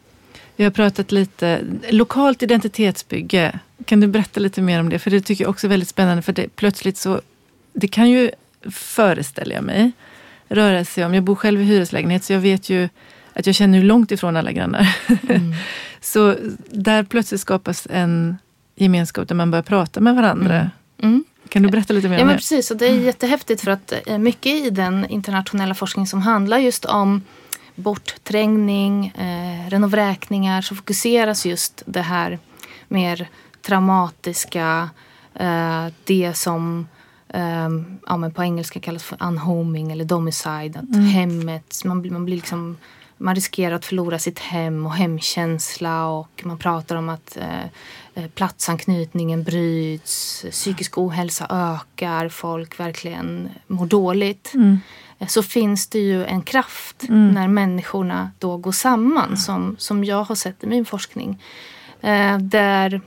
[0.56, 3.60] vi har pratat lite lokalt identitetsbygge.
[3.86, 5.00] Kan du berätta lite mer om det?
[5.00, 6.22] För det tycker jag också är väldigt spännande.
[6.22, 7.22] För det, plötsligt så,
[7.74, 8.32] det kan ju,
[8.72, 9.92] föreställer jag mig,
[10.48, 12.90] röra sig om, jag bor själv i hyreslägenhet så jag vet ju
[13.40, 14.96] att jag känner långt ifrån alla grannar.
[15.30, 15.54] Mm.
[16.02, 16.36] så
[16.70, 18.38] där plötsligt skapas en
[18.76, 20.56] gemenskap där man börjar prata med varandra.
[20.56, 20.70] Mm.
[21.02, 21.24] Mm.
[21.50, 22.34] Kan du berätta lite mer ja, om det?
[22.34, 22.72] Ja, precis.
[22.72, 26.86] Och det är jättehäftigt för att eh, mycket i den internationella forskning som handlar just
[26.86, 27.22] om
[27.76, 32.40] bortträngning, eh, renovräkningar så fokuseras just det här
[32.88, 33.28] mer
[33.62, 34.90] traumatiska,
[35.34, 36.88] eh, det som
[37.30, 37.70] eh,
[38.08, 40.78] ja, men på engelska kallas för unhoming eller domicide.
[40.78, 41.06] Att mm.
[41.06, 42.78] hemmet, man, man blir liksom
[43.20, 47.64] man riskerar att förlora sitt hem och hemkänsla och man pratar om att eh,
[48.16, 54.52] eh, platsanknytningen bryts, psykisk ohälsa ökar, folk verkligen mår dåligt.
[54.54, 54.80] Mm.
[55.20, 57.32] Eh, så finns det ju en kraft mm.
[57.32, 61.44] när människorna då går samman som, som jag har sett i min forskning.
[62.02, 63.02] Eh, där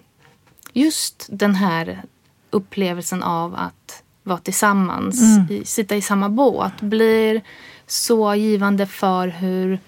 [0.72, 2.02] just den här
[2.50, 5.46] upplevelsen av att vara tillsammans, mm.
[5.50, 7.42] i, sitta i samma båt blir
[7.86, 9.78] så givande för hur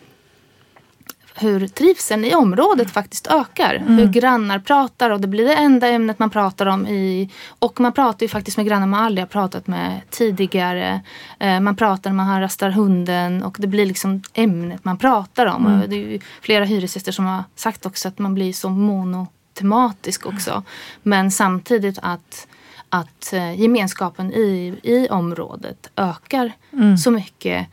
[1.37, 3.75] hur trivseln i området faktiskt ökar.
[3.75, 3.99] Mm.
[3.99, 6.87] Hur grannar pratar och det blir det enda ämnet man pratar om.
[6.87, 11.01] i Och man pratar ju faktiskt med grannar man aldrig har pratat med tidigare.
[11.39, 15.67] Eh, man pratar när man rastar hunden och det blir liksom ämnet man pratar om.
[15.67, 15.91] Mm.
[15.91, 20.63] Det är flera hyresgäster som har sagt också att man blir så monotematisk också.
[21.03, 22.47] Men samtidigt att
[22.89, 26.97] att eh, gemenskapen i, i området ökar mm.
[26.97, 27.67] så mycket.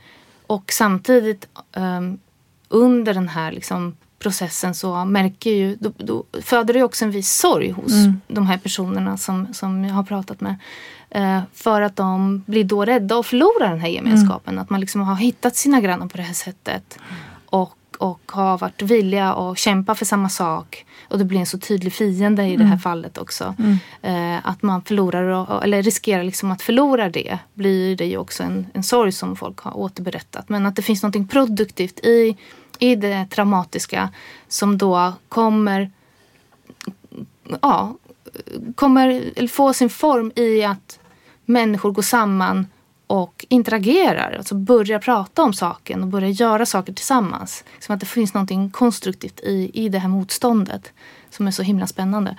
[0.48, 2.20] Och samtidigt um,
[2.72, 7.34] under den här liksom, processen så märker ju, då, då föder det också en viss
[7.34, 8.22] sorg hos mm.
[8.28, 10.56] de här personerna som, som jag har pratat med.
[11.10, 14.54] Eh, för att de blir då rädda att förlora den här gemenskapen.
[14.54, 14.62] Mm.
[14.62, 17.00] Att man liksom har hittat sina grannar på det här sättet.
[17.46, 20.86] Och, och har varit villiga att kämpa för samma sak.
[21.10, 22.58] Och det blir en så tydlig fiende i mm.
[22.58, 22.80] det här mm.
[22.80, 23.56] fallet också.
[23.60, 23.78] Mm.
[24.02, 27.40] Eh, att man förlorar, eller riskerar liksom att förlora det.
[27.54, 30.50] Blir det ju också en, en sorg som folk har återberättat.
[30.50, 32.38] Men att det finns något produktivt i
[32.82, 34.10] i det traumatiska
[34.48, 35.92] som då kommer,
[37.62, 37.96] ja,
[38.76, 41.00] kommer få sin form i att
[41.46, 42.68] människor går samman
[43.08, 44.36] och interagerar.
[44.38, 47.64] Alltså börjar prata om saken och börjar göra saker tillsammans.
[47.80, 50.94] Som att det finns något konstruktivt i, i det här motståndet
[51.30, 52.36] som är så himla spännande.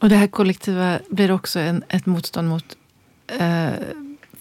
[0.00, 2.76] Och det här kollektiva blir också en, ett motstånd mot
[3.26, 3.70] eh,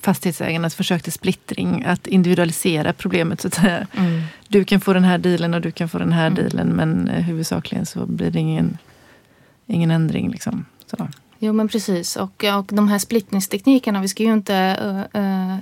[0.01, 1.83] fastighetsägarnas försök till splittring.
[1.85, 3.87] Att individualisera problemet så att säga.
[3.93, 4.21] Mm.
[4.47, 6.43] Du kan få den här dealen och du kan få den här mm.
[6.43, 6.67] dealen.
[6.67, 8.77] Men eh, huvudsakligen så blir det ingen,
[9.67, 10.29] ingen ändring.
[10.31, 10.65] Liksom.
[10.85, 11.07] Så.
[11.39, 12.15] Jo men precis.
[12.15, 15.57] Och, och de här splittningsteknikerna, vi ska ju inte uh, uh,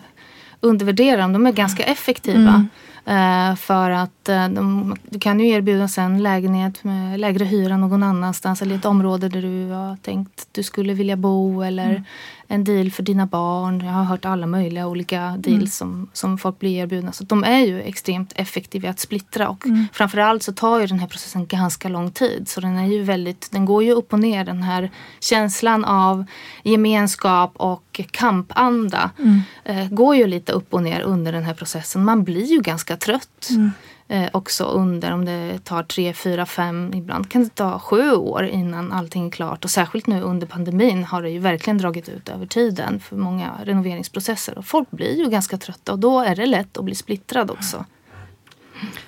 [0.60, 1.34] undervärdera dem.
[1.34, 2.68] De är ganska effektiva.
[3.06, 3.52] Mm.
[3.52, 8.62] Uh, för att de, du kan ju erbjudas en lägenhet med lägre hyra någon annanstans
[8.62, 12.04] eller i ett område där du har tänkt du skulle vilja bo eller mm
[12.52, 13.86] en deal för dina barn.
[13.86, 15.68] Jag har hört alla möjliga olika deals mm.
[15.68, 17.12] som, som folk blir erbjudna.
[17.12, 19.88] Så de är ju extremt effektiva att splittra och mm.
[19.94, 22.50] framförallt så tar ju den här processen ganska lång tid.
[22.50, 26.26] Så den är ju väldigt, den går ju upp och ner den här känslan av
[26.64, 29.12] gemenskap och kampanda.
[29.20, 29.42] Mm.
[29.64, 32.06] Eh, går ju lite upp och ner under den här processen.
[32.06, 33.48] Man blir ju ganska trött.
[33.50, 33.72] Mm
[34.10, 38.46] eh, också under, om det tar tre, fyra, fem, ibland kan det ta sju år
[38.46, 39.64] innan allting är klart.
[39.64, 43.52] Och särskilt nu under pandemin har det ju verkligen dragit ut över tiden för många
[43.64, 44.58] renoveringsprocesser.
[44.58, 47.86] Och folk blir ju ganska trötta och då är det lätt att bli splittrad också.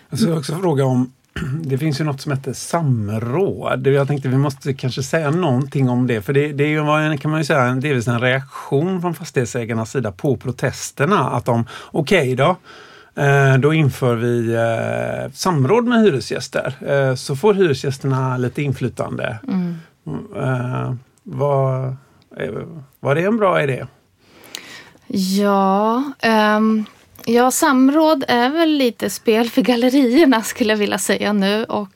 [0.09, 1.11] Jag ska också fråga om
[1.63, 3.87] det finns ju något som heter samråd.
[3.87, 6.21] Jag tänkte vi måste kanske säga någonting om det.
[6.21, 6.67] För det, det är
[7.11, 11.29] ju, kan man ju säga, delvis en reaktion från fastighetsägarnas sida på protesterna.
[11.29, 12.57] Att de, okej okay då,
[13.59, 19.39] då inför vi eh, samråd med hyresgäster eh, så får hyresgästerna lite inflytande.
[19.47, 19.77] Mm.
[21.23, 21.95] Var,
[22.99, 23.85] var det en bra idé?
[25.07, 26.03] Ja,
[26.57, 26.85] um,
[27.25, 31.63] ja, samråd är väl lite spel för gallerierna skulle jag vilja säga nu.
[31.63, 31.89] Och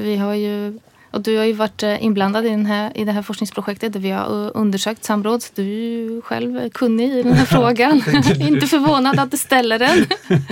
[0.00, 0.78] vi har ju
[1.12, 4.00] Och du har ju varit eh, inblandad i, den här, i det här forskningsprojektet där
[4.00, 5.44] vi har undersökt samråd.
[5.54, 8.02] Du är ju själv kunnig i den här frågan.
[8.40, 10.06] Inte förvånad att du ställer den.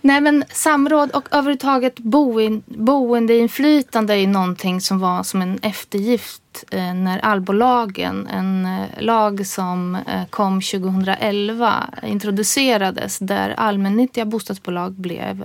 [0.00, 6.94] Nej men samråd och överhuvudtaget boin, boendeinflytande är någonting som var som en eftergift eh,
[6.94, 15.44] när allbolagen, en eh, lag som eh, kom 2011, introducerades där allmännyttiga bostadsbolag blev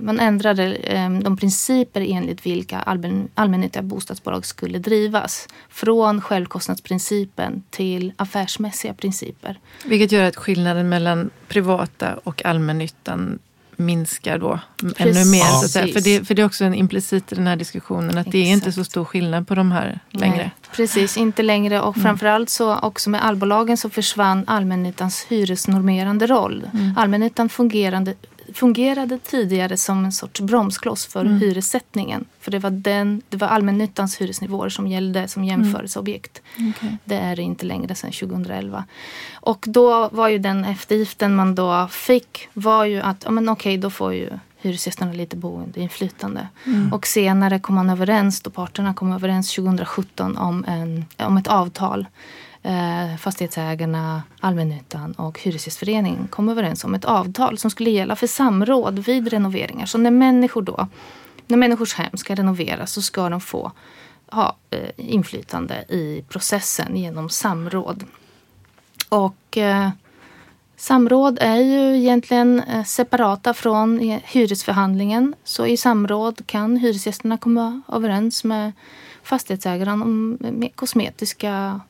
[0.00, 5.48] man ändrade eh, de principer enligt vilka allmän, allmännyttiga bostadsbolag skulle drivas.
[5.68, 9.58] Från självkostnadsprincipen till affärsmässiga principer.
[9.84, 13.38] Vilket gör att skillnaden mellan privata och allmännyttan
[13.76, 15.00] minskar då Precis.
[15.00, 15.38] ännu mer.
[15.38, 15.62] Ja.
[15.68, 18.32] Så för, det, för det är också en implicit i den här diskussionen att Exakt.
[18.32, 20.36] det är inte så stor skillnad på de här längre.
[20.36, 21.80] Nej, precis, inte längre.
[21.80, 22.04] Och mm.
[22.04, 26.68] framförallt så också med allbolagen så försvann allmännyttans hyresnormerande roll.
[26.74, 26.94] Mm.
[26.96, 28.14] Allmännyttan fungerande,
[28.54, 31.40] fungerade tidigare som en sorts bromskloss för mm.
[31.40, 32.24] hyressättningen.
[32.40, 35.48] För det var, den, det var allmännyttans hyresnivåer som gällde som mm.
[35.48, 36.42] jämförelseobjekt.
[36.56, 36.70] Mm.
[36.70, 36.96] Okay.
[37.04, 38.84] Det är det inte längre sedan 2011.
[39.34, 43.76] Och då var ju den eftergiften man då fick var ju att, ja men okej
[43.76, 44.30] då får ju
[44.60, 46.48] hyresgästerna lite boendeinflytande.
[46.64, 46.92] Mm.
[46.92, 52.06] Och senare kom man överens, då parterna kom överens 2017 om, en, om ett avtal
[52.66, 58.98] Eh, fastighetsägarna, allmännyttan och Hyresgästföreningen kom överens om ett avtal som skulle gälla för samråd
[58.98, 59.86] vid renoveringar.
[59.86, 60.88] Så när människor då,
[61.46, 63.72] när människors hem ska renoveras så ska de få
[64.30, 68.04] ha eh, inflytande i processen genom samråd.
[69.08, 69.90] Och eh,
[70.76, 75.34] Samråd är ju egentligen eh, separata från hyresförhandlingen.
[75.44, 78.72] Så i samråd kan hyresgästerna komma överens med
[79.22, 81.80] fastighetsägaren om eh, kosmetiska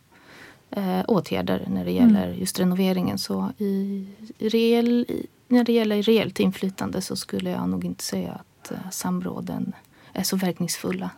[0.71, 2.39] eh, åtgärder när det gäller mm.
[2.39, 3.19] just renoveringen.
[3.19, 4.07] Så i,
[4.39, 5.07] reell,
[5.49, 9.73] när det gäller reellt inflytande så skulle jag nog inte säga att eh, samråden
[10.13, 11.11] är så verkningsfulla.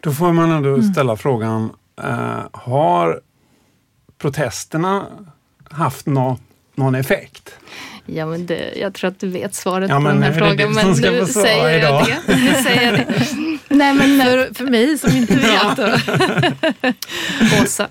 [0.00, 0.82] Då får man ändå mm.
[0.82, 1.70] ställa frågan,
[2.02, 3.20] eh, har
[4.18, 5.06] protesterna
[5.70, 6.40] haft något,
[6.78, 7.54] någon effekt?
[8.10, 10.72] Ja, men det, jag tror att du vet svaret ja, på den här frågan.
[10.72, 12.36] Men nu säger jag det.
[12.36, 13.58] Nu säger jag det.
[13.68, 15.78] Nej, men för, för mig som inte vet.
[17.62, 17.88] Åsa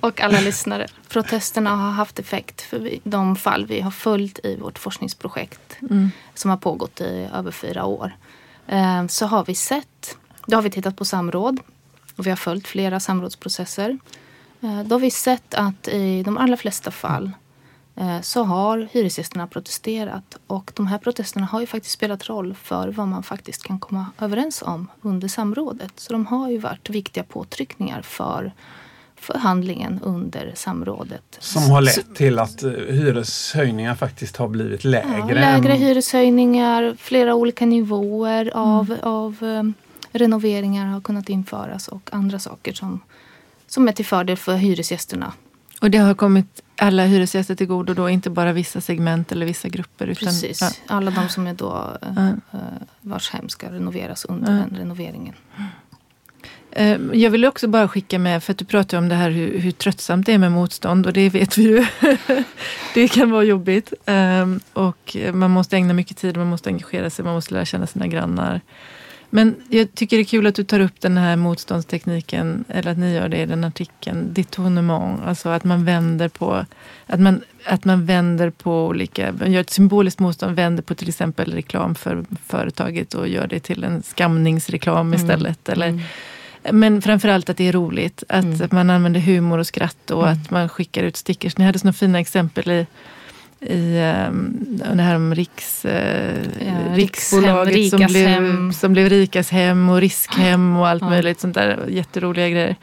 [0.00, 0.86] och alla lyssnare.
[1.08, 6.10] Protesterna har haft effekt för de fall vi har följt i vårt forskningsprojekt mm.
[6.34, 8.16] som har pågått i över fyra år.
[8.68, 10.16] Eh, så har vi sett,
[10.46, 11.60] då har vi tittat på samråd
[12.16, 13.98] och vi har följt flera samrådsprocesser.
[14.62, 17.43] Eh, då har vi sett att i de allra flesta fall Eh,
[18.22, 20.36] så har hyresgästerna protesterat.
[20.46, 24.06] Och de här protesterna har ju faktiskt spelat roll för vad man faktiskt kan komma
[24.20, 25.92] överens om under samrådet.
[25.96, 28.52] Så de har ju varit viktiga påtryckningar för
[29.16, 31.36] förhandlingen under samrådet.
[31.38, 35.24] Som har lett till att eh, hyreshöjningar faktiskt har blivit lägre?
[35.28, 35.78] Ja, lägre än...
[35.78, 38.98] hyreshöjningar, flera olika nivåer av, mm.
[39.02, 39.74] av um,
[40.12, 43.00] renoveringar har kunnat införas och andra saker som,
[43.66, 45.32] som är till fördel för hyresgästerna.
[45.80, 49.68] Och det har kommit alla hyresgäster till godo då, inte bara vissa segment eller vissa
[49.68, 50.06] grupper.
[50.06, 50.70] Utan, Precis, ja.
[50.86, 52.28] alla de som är då, ja.
[52.52, 52.60] Eh,
[53.00, 54.58] vars hem ska renoveras under ja.
[54.58, 55.34] den renoveringen.
[56.70, 59.58] Eh, jag vill också bara skicka med, för att du pratar om det här hur,
[59.58, 61.86] hur tröttsamt det är med motstånd och det vet vi ju.
[62.94, 63.92] det kan vara jobbigt.
[64.06, 67.86] Ehm, och man måste ägna mycket tid, man måste engagera sig, man måste lära känna
[67.86, 68.60] sina grannar.
[69.34, 72.98] Men jag tycker det är kul att du tar upp den här motståndstekniken, eller att
[72.98, 75.20] ni gör det i den artikeln, detournement.
[75.24, 76.64] Alltså att man vänder på,
[77.06, 81.08] att man, att man vänder på olika, man gör ett symboliskt motstånd, vänder på till
[81.08, 85.20] exempel reklam för företaget och gör det till en skamningsreklam mm.
[85.20, 85.68] istället.
[85.68, 86.00] Eller, mm.
[86.70, 88.68] Men framförallt att det är roligt, att mm.
[88.72, 90.32] man använder humor och skratt och mm.
[90.32, 91.58] att man skickar ut stickers.
[91.58, 92.86] Ni hade sådana fina exempel i
[93.64, 93.98] i
[94.28, 94.56] um,
[94.94, 98.72] det här om Riks, uh, ja, Riksbolaget Rikshem, som, blev, hem.
[98.72, 101.08] som blev Rikas hem och Riskhem och allt ja.
[101.08, 102.76] möjligt sånt där jätteroliga grejer.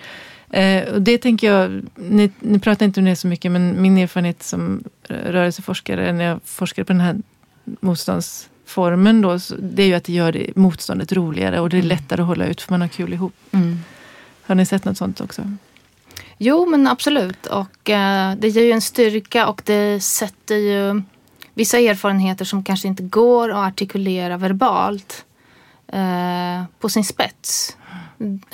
[0.57, 3.97] Uh, och det tänker jag, ni, ni pratar inte om det så mycket men min
[3.97, 7.17] erfarenhet som rörelseforskare när jag forskade på den här
[7.79, 11.89] motståndsformen då, det är ju att det gör det, motståndet roligare och det är mm.
[11.89, 13.33] lättare att hålla ut för man har kul ihop.
[13.51, 13.79] Mm.
[14.41, 15.41] Har ni sett något sånt också?
[16.43, 17.45] Jo, men absolut.
[17.45, 21.01] Och eh, det ger ju en styrka och det sätter ju
[21.53, 25.25] vissa erfarenheter som kanske inte går att artikulera verbalt
[25.87, 27.77] eh, på sin spets.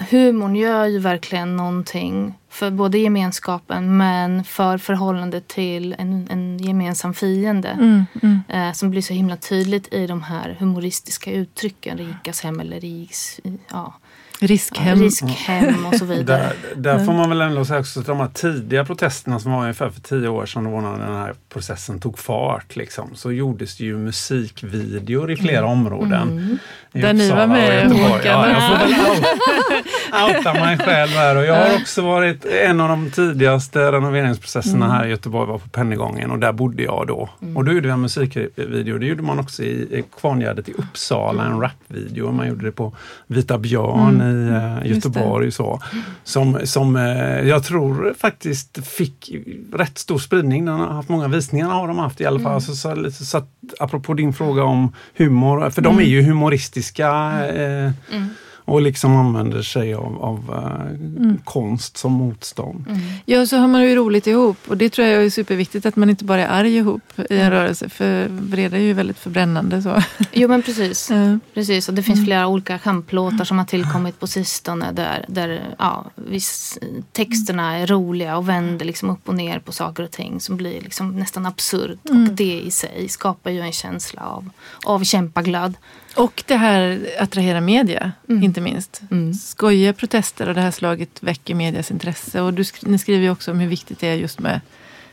[0.10, 7.14] Humorn gör ju verkligen någonting för både gemenskapen men för förhållandet till en, en gemensam
[7.14, 7.70] fiende.
[7.70, 8.40] Mm, mm.
[8.50, 11.98] Eh, som blir så himla tydligt i de här humoristiska uttrycken.
[11.98, 13.40] Rikas hem eller riks...
[13.72, 13.94] Ja.
[14.40, 15.00] Riskhem.
[15.02, 16.52] riskhem och så vidare.
[16.76, 19.62] Där, där får man väl ändå säga också att de här tidiga protesterna som var
[19.62, 23.78] ungefär för tio år sedan, då när den här processen tog fart, liksom, så gjordes
[23.78, 25.70] det ju musikvideor i flera Mm.
[25.72, 26.60] områden.
[26.94, 28.12] I Där ni Uppsala var med, och Göteborg.
[28.14, 28.24] Håkan.
[28.32, 28.94] Ja, jag får väl
[29.84, 31.36] out- outa mig själv här.
[31.36, 34.98] Och jag har också varit en av de tidigaste renoveringsprocesserna Mm.
[34.98, 37.30] här i Göteborg var på Pennygången och där bodde jag då.
[37.42, 37.58] Mm.
[37.58, 38.98] Och då gjorde vi en musikvideo.
[38.98, 42.32] Det gjorde man också i, Kvarngärdet i Uppsala, en rapvideo.
[42.32, 42.96] Man gjorde det på
[43.28, 44.86] Vita Björn i eh, Mm.
[44.96, 45.52] Göteborg.
[45.52, 45.82] Så,
[46.24, 49.32] som som eh, jag tror faktiskt fick
[49.74, 50.66] rätt stor spridning.
[50.66, 52.52] Den har haft många visningar har de haft i alla fall.
[52.52, 52.62] Mm.
[52.62, 53.42] Så, så, så
[53.80, 57.08] apropå din fråga om humor, för de är ju humoristiska
[57.48, 58.30] eh, Mm.
[58.68, 62.86] Och liksom använder sig av, av eh, konst som motstånd.
[62.90, 63.02] Mm.
[63.26, 64.58] Ja, så har man ju roligt ihop.
[64.68, 67.52] Och det tror jag är superviktigt att man inte bara är arg ihop i en
[67.52, 67.90] rörelse.
[67.90, 69.82] För vrede är ju väldigt förbrännande.
[69.82, 70.02] Så.
[70.32, 71.12] Jo men precis.
[71.18, 71.40] Ja.
[71.54, 76.06] Precis, och det finns flera olika skämtlåtar som har tillkommit på sistone där, där ja,
[76.16, 76.80] viss,
[77.12, 80.82] texterna är roliga och vänder liksom upp och ner på saker och ting som blir
[80.82, 81.98] liksom nästan absurd.
[82.10, 84.50] Och det i sig skapar ju en känsla av,
[84.86, 85.74] av kämpaglöd.
[86.16, 88.44] Och det här attrahera media, Mm.
[88.58, 89.02] Inte minst.
[89.12, 89.34] Mm.
[89.34, 92.42] Skojiga protester av det här slaget väcker medias intresse.
[92.42, 94.62] Och du, sk- ni skriver ju också om hur viktigt det är just med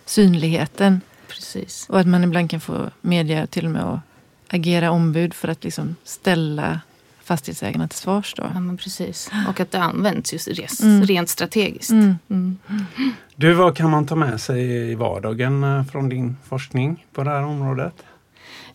[0.07, 1.01] synligheten.
[1.29, 1.87] Precis.
[1.89, 4.01] Och att man ibland kan få media till och med att
[4.49, 6.81] agera ombud för att liksom ställa
[7.25, 8.35] fastighetsägarna till svars.
[8.37, 8.43] Då.
[8.55, 9.31] Ja, men precis.
[9.49, 11.03] Och att det används just res, Mm.
[11.07, 11.91] rent strategiskt.
[11.91, 12.19] Mm.
[12.31, 12.57] Mm.
[13.37, 17.31] Du, vad kan man ta med sig i vardagen eh, från din forskning på det
[17.31, 17.95] här området?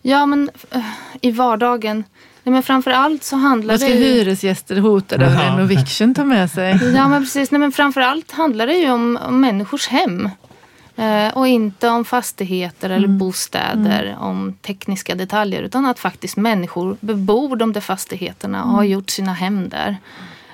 [0.02, 0.84] Ja, men eh,
[1.20, 2.04] i vardagen.
[2.42, 4.04] Nej, men framför allt så handlar Vad ska det ju...
[4.04, 5.40] hyresgäster hotade av Ja.
[5.42, 6.78] renoviction ta med sig?
[6.94, 7.50] Ja, men precis.
[7.50, 10.28] Nej, men framför allt handlar det ju om, om människors hem.
[10.96, 15.62] Eh, och inte om fastigheter eller bostäder, om tekniska detaljer.
[15.62, 19.96] Utan att faktiskt människor bebor de där fastigheterna och har gjort sina hem där.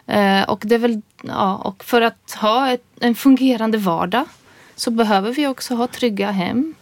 [0.06, 4.24] Eh, och, det är väl, ja, och för att ha ett, en fungerande vardag
[4.76, 6.74] så behöver vi också ha trygga hem.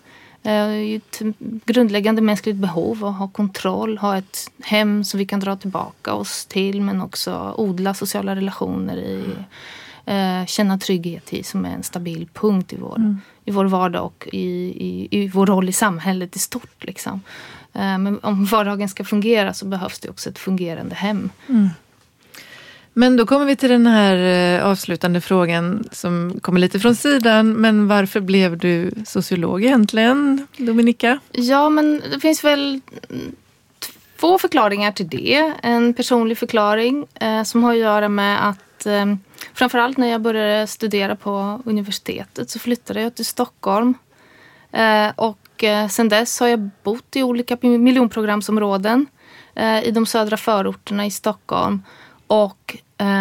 [0.47, 1.23] Ett
[1.65, 6.47] grundläggande mänskligt behov att ha kontroll, ha ett hem som vi kan dra tillbaka oss
[6.47, 9.25] till men också odla sociala relationer i.
[10.07, 14.29] Eh, känna trygghet i som är en stabil punkt i vår, i vår vardag och
[14.33, 16.85] i, i, i vår roll i samhället i stort.
[16.85, 17.21] Liksom.
[17.73, 21.31] Eh, men om vardagen ska fungera så behövs det också ett fungerande hem.
[22.97, 24.17] Men då kommer vi till den här
[24.59, 27.53] eh, avslutande frågan som kommer lite från sidan.
[27.53, 31.19] Men varför blev du sociolog egentligen, Dominika?
[31.33, 32.81] Ja, men det finns väl
[34.21, 35.53] två förklaringar till det.
[35.63, 39.15] En personlig förklaring eh, som har att göra med att eh,
[39.55, 43.95] framförallt när jag började studera på universitetet så flyttade jag till Stockholm.
[44.73, 49.07] Eh, och eh, sen dess har jag bott i olika miljonprogramsområden
[49.55, 51.83] eh, i de södra förorterna i Stockholm.
[52.27, 52.77] Och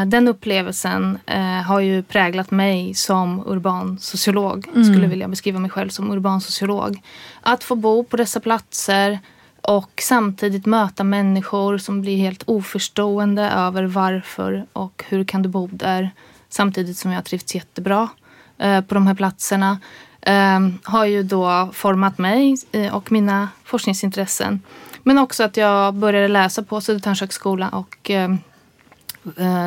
[0.08, 4.68] den upplevelsen eh, har ju präglat mig som urban sociolog.
[4.86, 7.02] Skulle vilja beskriva mig själv som urban sociolog.
[7.42, 9.20] Att få bo på dessa platser
[9.62, 15.68] och samtidigt möta människor som blir helt oförstående över varför och hur kan du bo
[15.68, 16.12] där.
[16.50, 18.10] Samtidigt som jag har trivts jättebra
[18.58, 19.80] eh, på de här platserna.
[20.22, 24.62] Eh, har ju då format mig eh, och mina forskningsintressen.
[25.04, 28.36] Men också att jag började läsa på Södertörns högskola och eh, eh,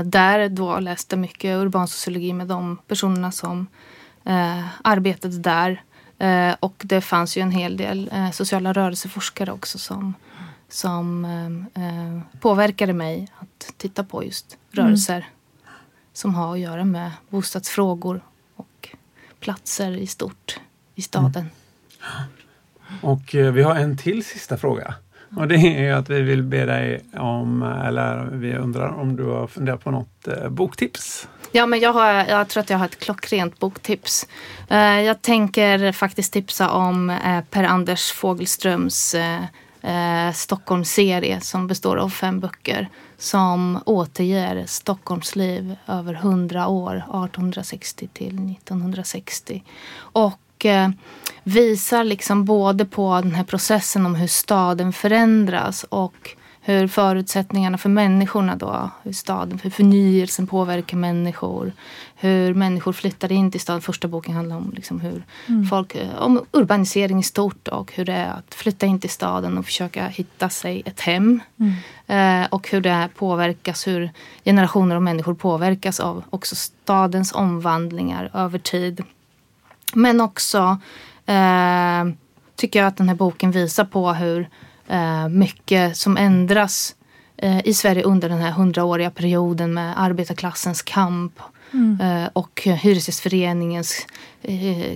[0.04, 3.66] där då läste mycket urban sociologi med de personerna som
[4.24, 5.82] eh, arbetade där.
[6.18, 10.14] Eh, och det fanns ju en hel del eh, sociala rörelseforskare också som,
[10.68, 11.24] som
[11.74, 15.26] eh, eh, påverkade mig att titta på just rörelser
[16.12, 18.20] som har att göra med bostadsfrågor
[18.57, 18.88] och
[19.40, 20.61] platser i stort
[20.94, 21.50] i staden.
[23.02, 24.94] Och eh, vi har en till sista fråga.
[25.37, 29.24] Och det är ju att vi vill be dig om, eller vi undrar om du
[29.24, 31.29] har funderat på något eh, boktips?
[31.53, 34.27] Ja, men jag, har, jag tror att jag har ett klockrent boktips.
[34.68, 39.14] Eh, jag tänker faktiskt tipsa om eh, Per-Anders Fogelströms
[40.35, 48.27] Stockholmsserie som består av fem böcker som återger Stockholms liv över hundra år, 1860 till
[48.27, 49.62] 1960.
[49.97, 50.88] Och eh,
[51.42, 56.36] visar liksom både på den här processen om hur staden förändras och
[56.68, 61.72] hur förutsättningarna för människorna då, hur staden, hur förnyelsen påverkar människor.
[62.14, 63.82] Hur människor flyttar in till staden.
[63.82, 65.24] Första boken handlar om liksom hur
[65.70, 69.59] folk, eh, om urbanisering i stort och hur det är att flytta in till staden
[69.59, 71.40] och försöka hitta sig ett hem.
[72.07, 74.11] Eh, och hur det påverkas, hur
[74.44, 79.04] generationer av människor påverkas av också stadens omvandlingar över tid.
[79.95, 80.78] Men också
[81.26, 82.05] eh,
[82.57, 84.49] tycker jag att den här boken visar på hur
[84.89, 86.95] eh, mycket som ändras
[87.64, 91.41] i Sverige under den här hundraåriga perioden med arbetarklassens kamp
[91.72, 92.28] mm.
[92.32, 94.07] och Hyresgästföreningens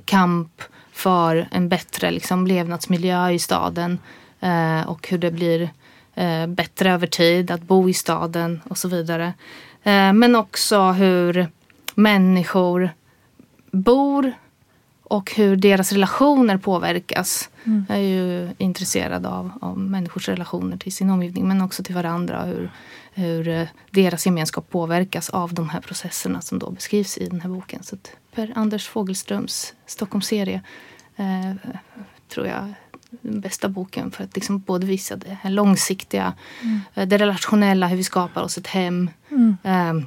[0.05, 0.63] kamp
[0.93, 3.99] för en bättre liksom, levnadsmiljö i staden
[4.87, 5.71] och hur det blir
[6.47, 9.33] bättre över tid att bo i staden och så vidare.
[10.15, 11.49] Men också hur
[11.95, 12.91] människor
[13.71, 14.33] bor
[15.11, 17.51] och hur deras relationer påverkas.
[17.65, 17.87] Mm.
[17.89, 22.45] Jag är ju intresserad av, av människors relationer till sin omgivning men också till varandra.
[22.45, 22.71] Hur,
[23.13, 27.49] hur eh, deras gemenskap påverkas av de här processerna som då beskrivs i den här
[27.49, 27.83] boken.
[27.83, 27.97] Så
[28.35, 30.63] Per Anders Fogelströms Stockholmsserie
[31.17, 31.73] eh,
[32.29, 32.75] tror jag
[33.11, 36.81] den bästa boken för att liksom både visa det här långsiktiga, mm.
[36.95, 39.11] Eh, det relationella, hur vi skapar oss ett hem.
[39.31, 39.57] Mm.
[39.63, 40.07] Eh,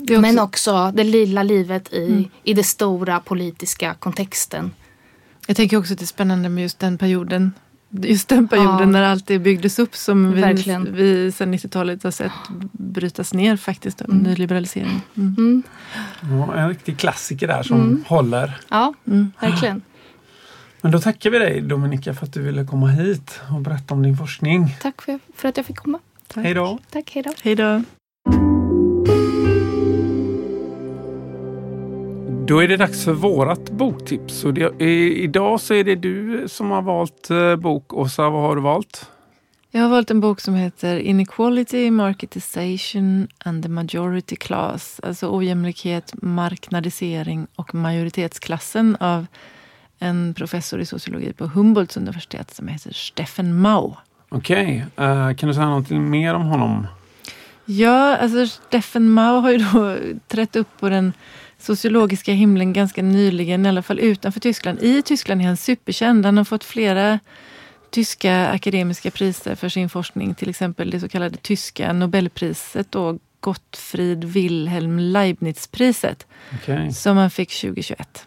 [0.00, 0.20] Också...
[0.20, 2.24] Men också det lilla livet i, mm.
[2.44, 4.70] i den stora politiska kontexten.
[5.46, 7.52] Jag tänker också att det är spännande med just den perioden.
[7.90, 8.86] Just den perioden ja.
[8.86, 10.42] när allt det byggdes upp som vi,
[10.90, 12.32] vi sedan 90-talet har sett
[12.72, 14.00] brytas ner faktiskt.
[14.00, 14.18] Mm.
[14.18, 15.00] Nyliberalisering.
[15.14, 15.34] Mm.
[15.38, 15.62] Mm.
[16.20, 18.04] Ja, en riktig klassiker där som mm.
[18.06, 18.60] håller.
[18.68, 19.32] Ja, mm.
[19.40, 19.82] verkligen.
[20.80, 24.02] Men då tackar vi dig Dominika för att du ville komma hit och berätta om
[24.02, 24.76] din forskning.
[24.82, 25.98] Tack för, för att jag fick komma.
[26.34, 26.78] Hej då.
[26.90, 27.32] Tack, hej då.
[27.42, 27.82] Hej då.
[32.50, 34.44] Då är det dags för vårat boktips.
[34.44, 34.84] Och det,
[35.16, 37.92] idag så är det du som har valt eh, bok.
[37.92, 39.10] Åsa, vad har du valt?
[39.70, 45.00] Jag har valt en bok som heter Inequality, Marketization and the Majority Class.
[45.02, 49.26] Alltså ojämlikhet, marknadisering och majoritetsklassen av
[49.98, 53.94] en professor i sociologi på Humboldts universitet som heter Steffen Mau.
[54.28, 55.06] Okej, okay.
[55.06, 56.86] uh, eh, kan du säga något mer om honom?
[57.64, 59.96] Ja, alltså Steffen Mau har ju då
[60.28, 61.12] trätt upp på den
[61.62, 64.82] sociologiska himlen ganska nyligen, i alla fall utanför Tyskland.
[64.82, 66.26] I Tyskland är han superkänd.
[66.26, 67.18] Han har fått flera
[67.90, 70.34] tyska akademiska priser för sin forskning.
[70.34, 76.26] Till exempel det så kallade tyska Nobelpriset då, Gottfried Wilhelm Leibniz-priset.
[76.54, 76.92] Okay.
[76.92, 78.26] Som han fick 2021.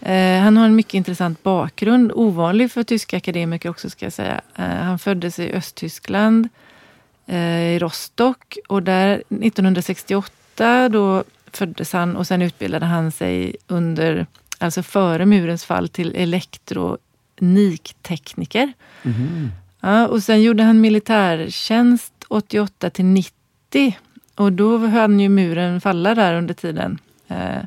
[0.00, 4.40] Eh, han har en mycket intressant bakgrund, ovanlig för tyska akademiker också ska jag säga.
[4.56, 6.48] Eh, han föddes i Östtyskland,
[7.26, 11.24] eh, i Rostock och där 1968 då
[11.56, 14.26] föddes han och sen utbildade han sig under,
[14.58, 18.72] alltså före murens fall till elektroniktekniker.
[19.02, 19.50] Mm.
[19.80, 23.96] Ja, och sen gjorde han militärtjänst 88 till 90
[24.34, 26.98] och då hann ju muren falla där under tiden.
[27.28, 27.62] Eh,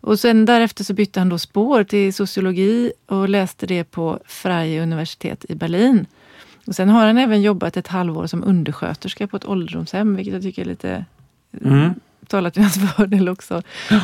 [0.00, 4.82] och sen därefter så bytte han då spår till sociologi och läste det på Freie
[4.82, 6.06] universitet i Berlin.
[6.66, 10.42] Och sen har han även jobbat ett halvår som undersköterska på ett ålderdomshem, vilket jag
[10.42, 11.04] tycker är lite
[11.64, 11.94] mm
[12.28, 13.62] talat till hans fördel också.
[13.90, 14.00] Ja.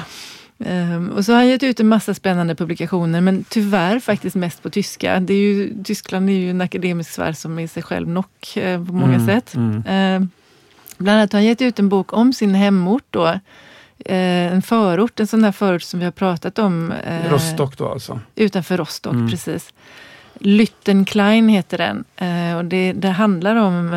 [0.64, 4.62] Um, och så har han gett ut en massa spännande publikationer, men tyvärr faktiskt mest
[4.62, 5.20] på tyska.
[5.20, 8.86] Det är ju, Tyskland är ju en akademisk sfär som är sig själv nock uh,
[8.86, 9.54] på många mm, sätt.
[9.54, 9.76] Mm.
[9.76, 10.28] Uh,
[10.98, 13.26] bland annat har han gett ut en bok om sin hemort då.
[13.26, 16.92] Uh, en förort, en sån där förort som vi har pratat om.
[16.92, 18.20] Eh, Rostock då alltså?
[18.34, 19.30] Utanför Rostock, mm.
[19.30, 19.72] precis.
[20.34, 22.04] Lyttenklein heter den.
[22.56, 23.94] och det, det handlar om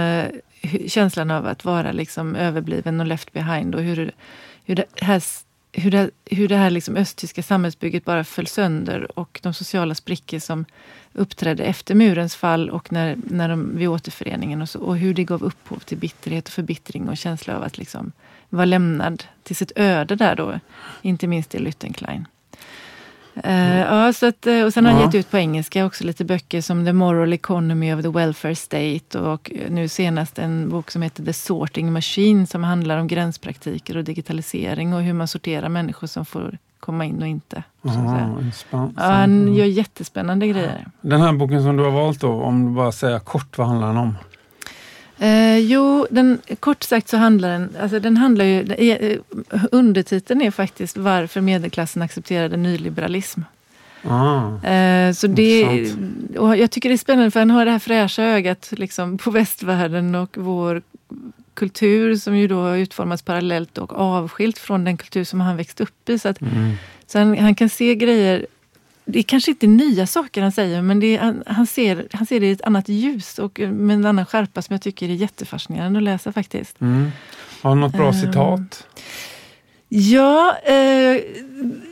[0.88, 4.12] känslan av att vara liksom överbliven och left behind och hur,
[4.66, 5.24] hur det här,
[5.72, 10.40] hur det, hur det här liksom östtyska samhällsbygget bara föll sönder och de sociala sprickor
[10.40, 10.66] som
[11.14, 15.24] uppträdde efter murens fall och när, när de, vid återföreningen och, så, och hur det
[15.24, 18.12] gav upphov till bitterhet och förbittring och känsla av att liksom
[18.50, 20.60] vara lämnad till sitt öde där då.
[21.02, 22.26] Inte minst i Lüttenklein.
[23.38, 25.08] Uh, ja, så att, eh, och sen har han ja.
[25.08, 29.20] gett ut på engelska också lite böcker som The Moral Economy of the Welfare State
[29.20, 34.04] och nu senast en bok som heter The Sorting Machine som handlar om gränspraktiker och
[34.04, 37.64] digitalisering och hur man sorterar människor som får komma in och inte.
[37.88, 38.38] Aha,
[38.70, 40.88] ja, han gör jättespännande grejer.
[41.02, 43.88] Den här boken som du har valt då, om du bara säger kort, vad handlar
[43.88, 44.16] den om?
[45.20, 49.20] Eh, jo, den, kort sagt så handlar den, alltså den handlar ju, eh,
[49.72, 53.42] undertiteln är faktiskt varför medelklassen accepterade nyliberalism.
[54.08, 55.88] Ah, eh, så det,
[56.38, 59.32] och jag tycker det är spännande för han har det här fräscha ögat liksom, på
[59.32, 60.82] västvärlden och vår
[61.54, 65.82] kultur som ju då har utformats parallellt och avskilt från den kultur som han växt
[65.82, 66.20] upp i.
[66.20, 66.74] Så, att, mm.
[67.08, 68.46] så han, han, kan se grejer
[69.06, 72.40] det är kanske inte nya saker han säger, men det är, han, ser, han ser
[72.40, 76.00] det i ett annat ljus och med en annan skärpa som jag tycker är jättefascinerande
[76.00, 76.82] att läsa faktiskt.
[76.82, 77.12] Mm.
[77.62, 78.88] Har du något bra uh, citat?
[79.96, 81.22] Ja, eh,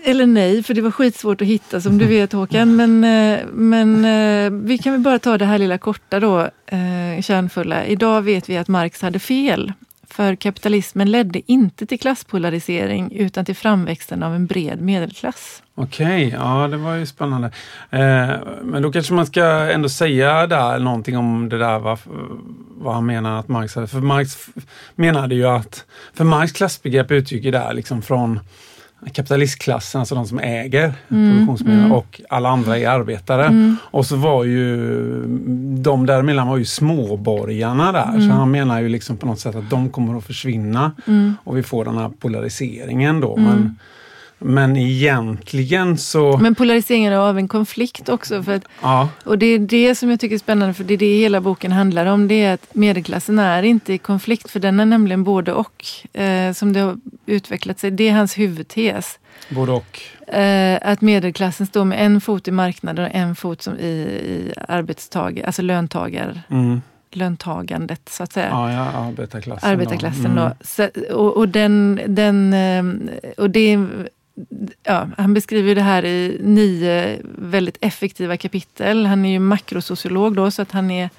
[0.04, 2.76] eller nej, för det var skitsvårt att hitta som du vet Håkan.
[2.76, 7.22] Men, eh, men eh, vi kan väl bara ta det här lilla korta då, eh,
[7.22, 7.86] kärnfulla.
[7.86, 9.74] Idag vet vi att Marx hade fel
[10.12, 15.64] för kapitalismen ledde inte till klasspolarisering utan till framväxten av en bred medelklass.
[15.76, 17.48] Okej, okay, ja det var ju spännande.
[17.90, 18.30] Eh,
[18.64, 22.00] men då kanske man ska ändå säga där någonting om det där vad,
[22.78, 23.88] vad han menar att Marx hade.
[23.88, 24.50] För Marx
[24.96, 28.40] menade ju att, för Marx klassbegrepp utgick ju där liksom från
[29.14, 31.92] kapitalistklassen, alltså de som äger mm, produktionsmedel mm.
[31.92, 33.46] och alla andra är arbetare.
[33.46, 33.76] Mm.
[33.84, 34.78] Och så var ju
[35.82, 38.12] de däremellan var ju småborgarna där.
[38.12, 38.30] Så mm.
[38.30, 41.36] han menar ju liksom på något sätt att de kommer att försvinna mm.
[41.44, 43.36] och vi får den här polariseringen då.
[43.36, 43.76] Men, mm.
[44.44, 46.38] Men egentligen så...
[46.38, 48.44] Men polariseringen av en konflikt också.
[48.44, 49.10] För att, ja.
[49.24, 51.72] Och det är det som jag tycker är spännande, för det är det hela boken
[51.72, 52.28] handlar om.
[52.28, 55.86] Det är att medelklassen är inte i konflikt, för den är nämligen både och.
[56.14, 57.92] Eh, som det har utvecklat sig.
[57.92, 59.20] Det är hans huvudtes.
[59.50, 60.00] Både och?
[60.34, 64.54] Eh, att medelklassen står med en fot i marknaden och en fot som i, i
[64.68, 66.42] arbetstagare, alltså löntagar.
[66.50, 66.82] Mm
[67.16, 68.48] löntagandet så att säga.
[68.50, 69.70] Ja, ja arbetarklassen.
[69.70, 70.38] Arbetarklassen.
[70.38, 70.52] Mm.
[71.12, 72.84] och, och, den, den, eh,
[73.38, 73.78] och det
[74.84, 79.06] ja, han beskriver det här i nio väldigt effektiva kapitel.
[79.06, 81.10] Han är ju makrosociolog då, så att han är,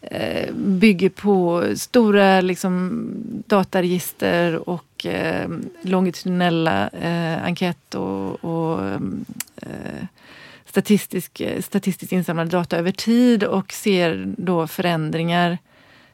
[0.00, 3.02] eh, bygger på stora liksom,
[3.46, 5.48] dataregister och eh,
[5.82, 8.84] longitudinella eh, enkät och, och
[9.56, 10.04] eh,
[10.66, 15.58] statistisk, statistiskt insamlade data över tid och ser då förändringar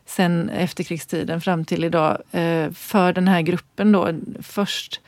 [0.07, 4.13] sen efterkrigstiden fram till idag eh, för den här gruppen då.
[4.43, 5.01] Först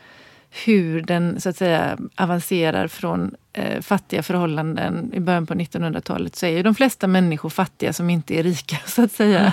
[0.51, 6.46] hur den så att säga avancerar från eh, fattiga förhållanden i början på 1900-talet så
[6.46, 9.53] är ju de flesta människor fattiga som inte är rika så att säga.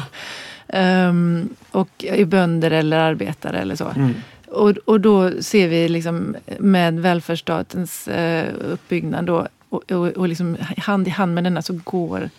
[0.68, 1.10] Mm.
[1.10, 3.88] Um, och är bönder eller arbetare eller så.
[3.88, 4.14] Mm.
[4.48, 10.58] Och, och då ser vi liksom med välfärdsstatens eh, uppbyggnad då, och, och, och liksom
[10.78, 12.30] hand i hand med denna så går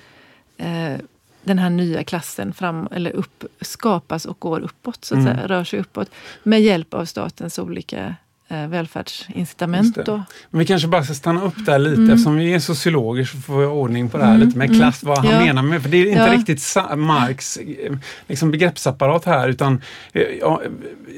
[0.56, 0.96] eh,
[1.44, 5.34] den här nya klassen fram, eller upp, skapas och går uppåt, så att mm.
[5.34, 6.10] säga, rör sig uppåt
[6.42, 8.14] med hjälp av statens olika
[8.48, 9.98] välfärdsincitament.
[10.06, 10.22] Då.
[10.50, 12.10] Men vi kanske bara ska stanna upp där lite mm.
[12.10, 14.46] eftersom vi är sociologer så får vi ordning på det här mm.
[14.46, 14.78] lite med mm.
[14.78, 15.40] klass, vad han ja.
[15.40, 16.32] menar med, för det är inte ja.
[16.32, 17.96] riktigt Marx eh,
[18.26, 19.82] liksom begreppsapparat här utan
[20.12, 20.62] eh, ja,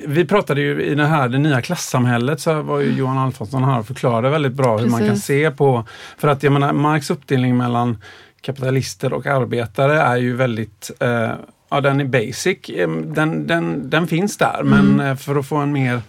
[0.07, 2.91] vi pratade ju i det här det nya klassamhället så var ju.
[2.93, 4.87] Johan Alfonsson här och förklarade väldigt bra Precis.
[4.87, 5.85] hur man kan se på,
[6.19, 7.99] för att jag menar Marx uppdelning mellan
[8.41, 11.31] kapitalister och arbetare är ju väldigt eh,
[11.73, 12.59] Ja, den är basic.
[13.05, 15.17] Den, den, den finns där, men mm.
[15.17, 16.01] för att få en mer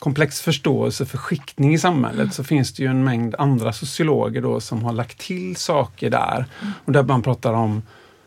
[0.00, 4.60] komplex förståelse för skiktning i samhället så finns det ju en mängd andra sociologer då
[4.60, 6.46] som har lagt till saker där.
[6.84, 7.82] Och där man pratar om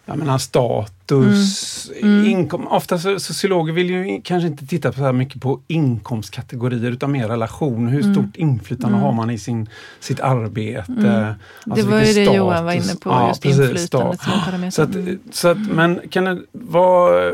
[0.06, 2.14] jag menar, status, mm.
[2.14, 2.32] mm.
[2.32, 2.68] inkom.
[2.68, 7.28] Ofta sociologer vill ju kanske inte titta på så här mycket på inkomstkategorier utan mer
[7.28, 7.88] relation.
[7.88, 8.14] Hur mm.
[8.14, 9.02] stort inflytande mm.
[9.06, 9.70] har man i sin,
[10.00, 10.92] sitt arbete?
[10.92, 11.34] Mm.
[11.66, 12.36] Alltså det var ju det status.
[12.36, 14.72] Johan var inne på, ja, just precis, inflytandet som parameter.
[14.72, 14.90] Så att,
[15.32, 17.32] så att, men kan det vara...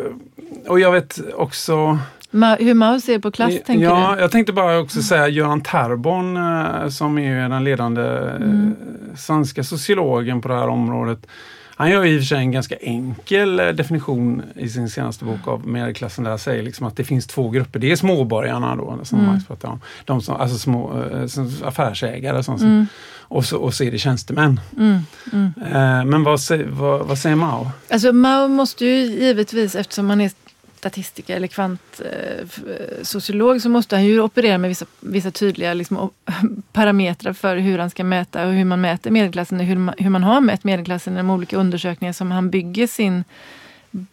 [0.68, 2.00] Och jag vet också
[2.32, 4.22] Ma hur Mao ser på klass, tänker ja, du?
[4.22, 8.76] Jag tänkte bara också säga Göran Terborn eh, som är den ledande mm.
[9.18, 11.28] svenska sociologen på det här området.
[11.76, 15.48] Han gör i och för sig en ganska enkel eh, definition i sin senaste bok
[15.48, 17.80] av medelklassen där han säger liksom att det finns två grupper.
[17.80, 19.32] Det är småborgarna då, som mm.
[19.32, 19.82] Max pratar om.
[20.06, 22.86] De som, alltså små som affärsägare som, mm.
[23.20, 24.60] och, så, och så är det tjänstemän.
[24.78, 25.00] Mm.
[25.34, 26.10] Mm.
[26.10, 27.72] Men vad, vad, vad säger Mao?
[27.90, 30.32] Alltså Mao måste ju givetvis, eftersom han är
[30.80, 36.10] statistiker eller kvantsociolog eh, eh, så måste han ju operera med vissa, vissa tydliga liksom,
[36.72, 40.10] parametrar för hur han ska mäta och hur man mäter medelklassen och hur man, hur
[40.10, 43.24] man har mätt medelklassen i de olika undersökningar som han bygger sin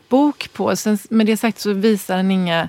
[0.09, 0.77] bok på.
[0.77, 2.69] Sen, med det sagt så visar han inga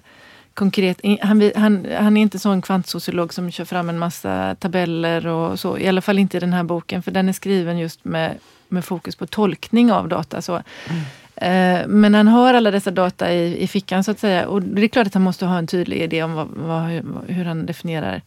[0.54, 1.02] konkret...
[1.22, 5.78] Han, han, han är inte sån kvantsociolog som kör fram en massa tabeller och så.
[5.78, 8.38] I alla fall inte i den här boken för den är skriven just med,
[8.68, 10.42] med fokus på tolkning av data.
[10.42, 10.54] Så.
[10.54, 11.04] Mm.
[11.42, 14.48] Eh, men han har alla dessa data i, i fickan så att säga.
[14.48, 16.84] Och det är klart att han måste ha en tydlig idé om vad, vad,
[17.28, 18.22] hur han definierar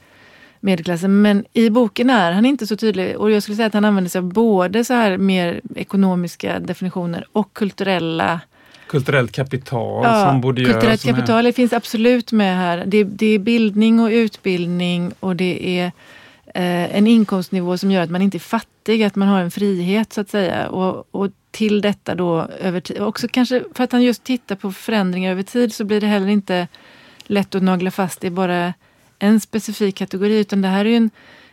[0.61, 1.23] medelklassen.
[1.23, 3.17] Men i boken är han inte så tydlig.
[3.17, 7.27] Och jag skulle säga att han använder sig av både så här mer ekonomiska definitioner
[7.33, 8.41] och kulturella
[8.91, 10.73] Kulturellt kapital ja, som borde göra...
[10.73, 11.53] Kulturellt kapital är...
[11.53, 12.85] finns absolut med här.
[12.87, 15.85] Det, det, är bildning och utbildning och det är
[16.55, 18.71] eh, en inkomstnivå som gör att man inte är fattig,
[19.07, 20.69] att man har en frihet så att säga.
[20.69, 23.01] Och, och till detta då över tid.
[23.01, 26.29] Också kanske för att han just tittar på förändringar över tid så blir det heller
[26.29, 26.69] inte
[27.23, 28.75] lätt att nagla fast i bara
[29.19, 31.11] en specifik kategori utan det här är ju en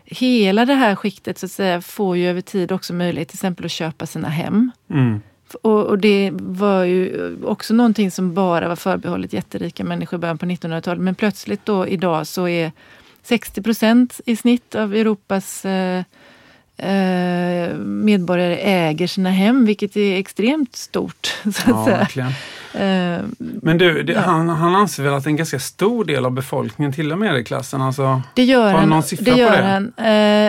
[0.09, 3.65] Hela det här skiktet så att säga får ju över tid också möjlighet till exempel
[3.65, 4.71] att köpa sina hem.
[4.89, 5.21] Mm.
[5.61, 10.37] Och, och, det var ju också någonting som bara var förbehållet jätterika människor i början
[10.37, 11.03] på 1900-talet.
[11.03, 12.71] Men plötsligt då idag så är
[13.23, 16.03] 60 procent i snitt av Europas eh,
[16.77, 21.27] eh, medborgare äger sina hem, vilket är extremt stort.
[21.43, 22.27] Så att ja, säga.
[22.73, 24.19] Eh, Men du, det, Ja.
[24.21, 27.81] han, han anser väl att en ganska stor del av befolkningen tillhör medelklassen?
[27.81, 28.89] Alltså, Det gör Har han.
[28.89, 29.63] någon siffra det på gör det?
[29.67, 29.93] han.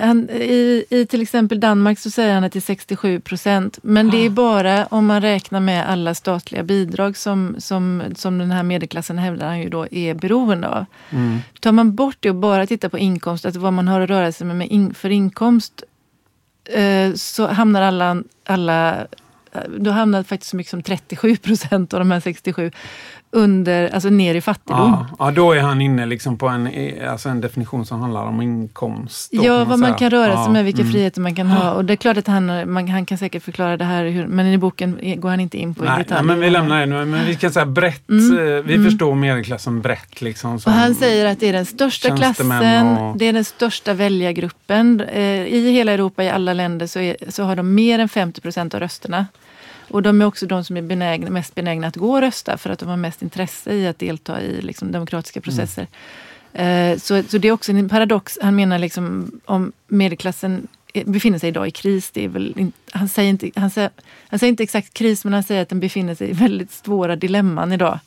[0.02, 3.78] Eh, han i, I till exempel Danmark så säger han att det är 67 procent.
[3.82, 4.10] Men Ah.
[4.10, 8.62] det är bara om man räknar med alla statliga bidrag som, som, som den här
[8.62, 10.84] medelklassen hävdar han ju då är beroende av.
[11.10, 11.38] mm.
[11.60, 14.32] Tar man bort det och bara tittar på inkomst, alltså vad man har att röra
[14.32, 15.82] sig med, med in, för inkomst,
[16.68, 19.06] Eh, så hamnar alla, alla
[19.52, 22.70] eh, då hamnar faktiskt så mycket som 37 procent av de här 67
[23.30, 24.90] under, alltså ner i fattigdom.
[25.10, 26.68] ja, ja, då är han inne liksom på en,
[27.08, 29.32] alltså en definition som handlar om inkomst.
[29.32, 30.92] då, Ja, kan vad man kan röra sig Ja, med, vilka mm.
[30.92, 31.72] friheter man kan ha.
[31.72, 34.46] Och det är klart att han, man, han kan säkert förklara det här, hur, men
[34.46, 36.26] i boken går han inte in på i Nej, detalj.
[36.26, 37.04] nej, men vi lämnar det nu.
[37.04, 38.08] Men vi kan säga brett.
[38.10, 38.84] Mm, eh, Vi mm.
[38.90, 40.20] förstår medelklassen brett.
[40.20, 43.94] Liksom, Och han säger att det är den största klassen, och- det är den största
[43.94, 45.00] väljargruppen.
[45.00, 48.40] Eh, I hela Europa, i alla länder, så, är, så har de mer än 50
[48.40, 49.26] procent av rösterna.
[49.88, 52.70] Och de är också de som är benägna, mest benägna att gå och rösta för
[52.70, 55.86] att de har mest intresse i att delta i liksom, demokratiska processer.
[56.52, 58.38] Eh, så, så det är också en paradox.
[58.42, 60.68] Han menar liksom om medelklassen
[61.04, 62.10] befinner sig idag i kris.
[62.10, 63.90] Det är väl han, säger inte, han, säger,
[64.28, 67.16] han säger inte exakt kris, men han säger att den befinner sig i väldigt svåra
[67.16, 67.98] dilemman idag.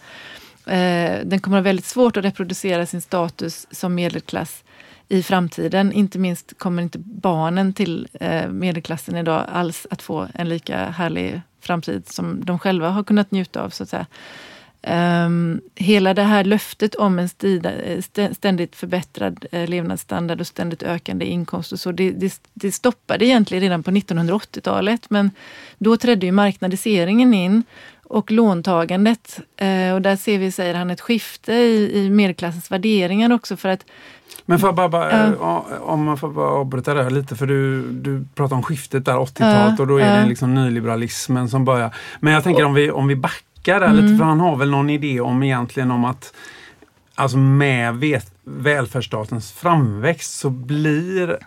[0.65, 4.63] Eh, den kommer att ha väldigt svårt att reproducera sin status som medelklass
[5.07, 5.91] i framtiden.
[5.91, 11.41] Inte minst kommer inte barnen till eh, medelklassen idag alls att få en lika härlig
[11.61, 13.69] framtid som de själva har kunnat njuta av.
[13.69, 14.05] så att säga.
[14.87, 17.71] Um, hela det här löftet om en stida,
[18.31, 23.61] ständigt förbättrad eh, levnadsstandard och ständigt ökande inkomst och så, det, det, det stoppade egentligen
[23.61, 25.09] redan på 1980-talet.
[25.09, 25.31] Men
[25.77, 27.63] då trädde ju marknadiseringen in
[28.11, 29.39] och låntagandet.
[29.57, 33.57] Eh, och där ser vi, säger han, ett skifte i, i medelklassens värderingar också.
[33.57, 33.85] för att
[34.45, 35.65] Men får jag bara, bara Ja.
[35.71, 39.05] eh, om man får bara avbryta det här lite för du, du pratar om skiftet
[39.05, 40.21] där 80-talet Ja, och då är ja.
[40.21, 41.95] det liksom nyliberalismen som börjar.
[42.19, 44.05] Men jag tänker om vi, om vi backar där Mm.
[44.05, 46.33] lite för han har väl någon idé om egentligen om att
[47.15, 51.37] alltså med vet, välfärdsstatens framväxt så blir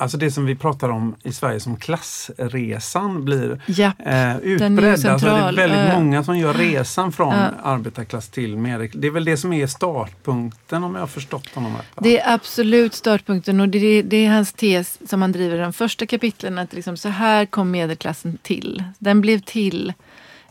[0.00, 4.84] Alltså det som vi pratar om i Sverige som klassresan blir ja, eh, utbredd.
[4.84, 5.56] Alltså det är central.
[5.56, 7.48] väldigt många som gör resan från Ja.
[7.62, 9.00] arbetarklass till medelklass.
[9.00, 11.86] Det är väl det som är startpunkten om jag har förstått honom rätt.
[12.00, 15.60] Det är absolut startpunkten och det är, det är hans tes som han driver i
[15.60, 16.58] de första kapitlen.
[16.58, 18.84] Att liksom så här kom medelklassen till.
[18.98, 19.92] Den blev till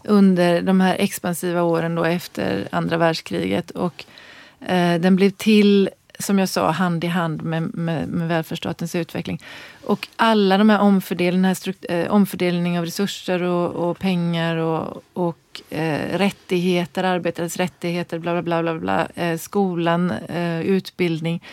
[0.04, 3.72] under de här expansiva åren då efter andra världskriget.
[3.72, 4.06] Och
[4.68, 5.89] eh, den blev till,
[6.20, 9.42] som jag sa, hand i hand med, med, med välfärdsstatens utveckling.
[9.84, 11.56] Och alla de här omfördelningarna,
[11.90, 18.42] eh, omfördelning av resurser och, och pengar och, och eh, rättigheter, arbetares rättigheter, bla bla
[18.42, 21.44] bla, bla, bla eh, skolan, eh, utbildning.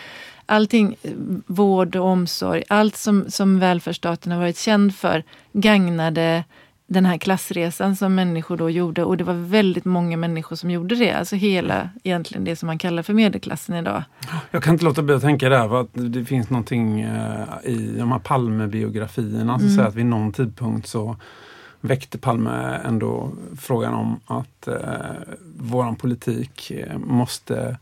[0.45, 1.11] Allting, eh,
[1.45, 6.43] vård och omsorg, allt som, som välfärdsstaten har varit känd för gagnade
[6.87, 9.03] den här klassresan som människor då gjorde.
[9.03, 11.11] Och det var väldigt många människor som gjorde det.
[11.11, 14.03] Alltså hela, egentligen det som man kallar för medelklassen idag.
[14.51, 17.95] Jag kan inte låta bli att tänka där för att det finns någonting eh, i
[17.99, 19.75] de här Palme-biografierna som Mm.
[19.75, 21.15] säger att vid någon tidpunkt så
[21.81, 24.75] väckte Palme ändå frågan om att eh,
[25.59, 27.77] våran politik eh, måste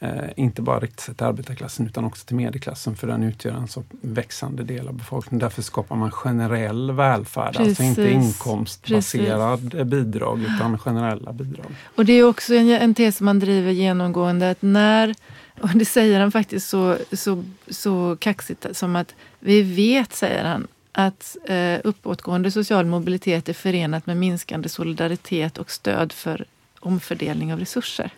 [0.00, 3.68] eh, inte bara rikta sig till arbetarklassen utan också till medelklassen för den utgör en
[3.68, 5.40] så växande del av befolkningen.
[5.40, 8.26] Därför skapar man generell välfärd, alltså inte Precis.
[8.26, 11.66] inkomstbaserad eh, bidrag utan generella bidrag.
[11.94, 15.14] Och det är också en, en tes som han driver genomgående att när,
[15.60, 20.66] och det säger han faktiskt så, så, så kaxigt som att vi vet, säger han,
[20.92, 26.44] att eh, uppåtgående social mobilitet är förenat med minskande solidaritet och stöd för
[26.80, 28.10] omfördelning av resurser.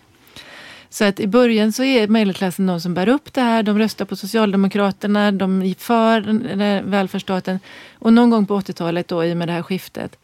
[0.90, 3.62] Så att i början så är medelklassen de som bär upp det här.
[3.62, 6.20] De röstar på Socialdemokraterna, de är för
[6.82, 7.60] välfärdsstaten.
[7.98, 10.18] Och någon gång på 80-talet då, i och med det här skiftet,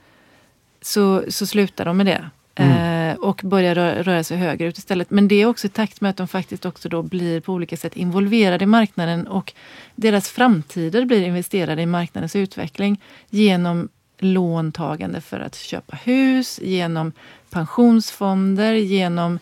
[0.83, 2.31] så, så slutar de med det.
[2.57, 5.11] Eh, och börjar rö- röra sig högerut istället.
[5.11, 7.77] Men det är också i takt med att de faktiskt också då blir på olika
[7.77, 9.53] sätt involverade i marknaden och
[9.95, 13.01] deras framtider blir investerade i marknadens utveckling
[13.31, 13.89] genom
[14.19, 17.13] låntagande för att köpa hus, genom
[17.51, 19.39] pensionsfonder, genom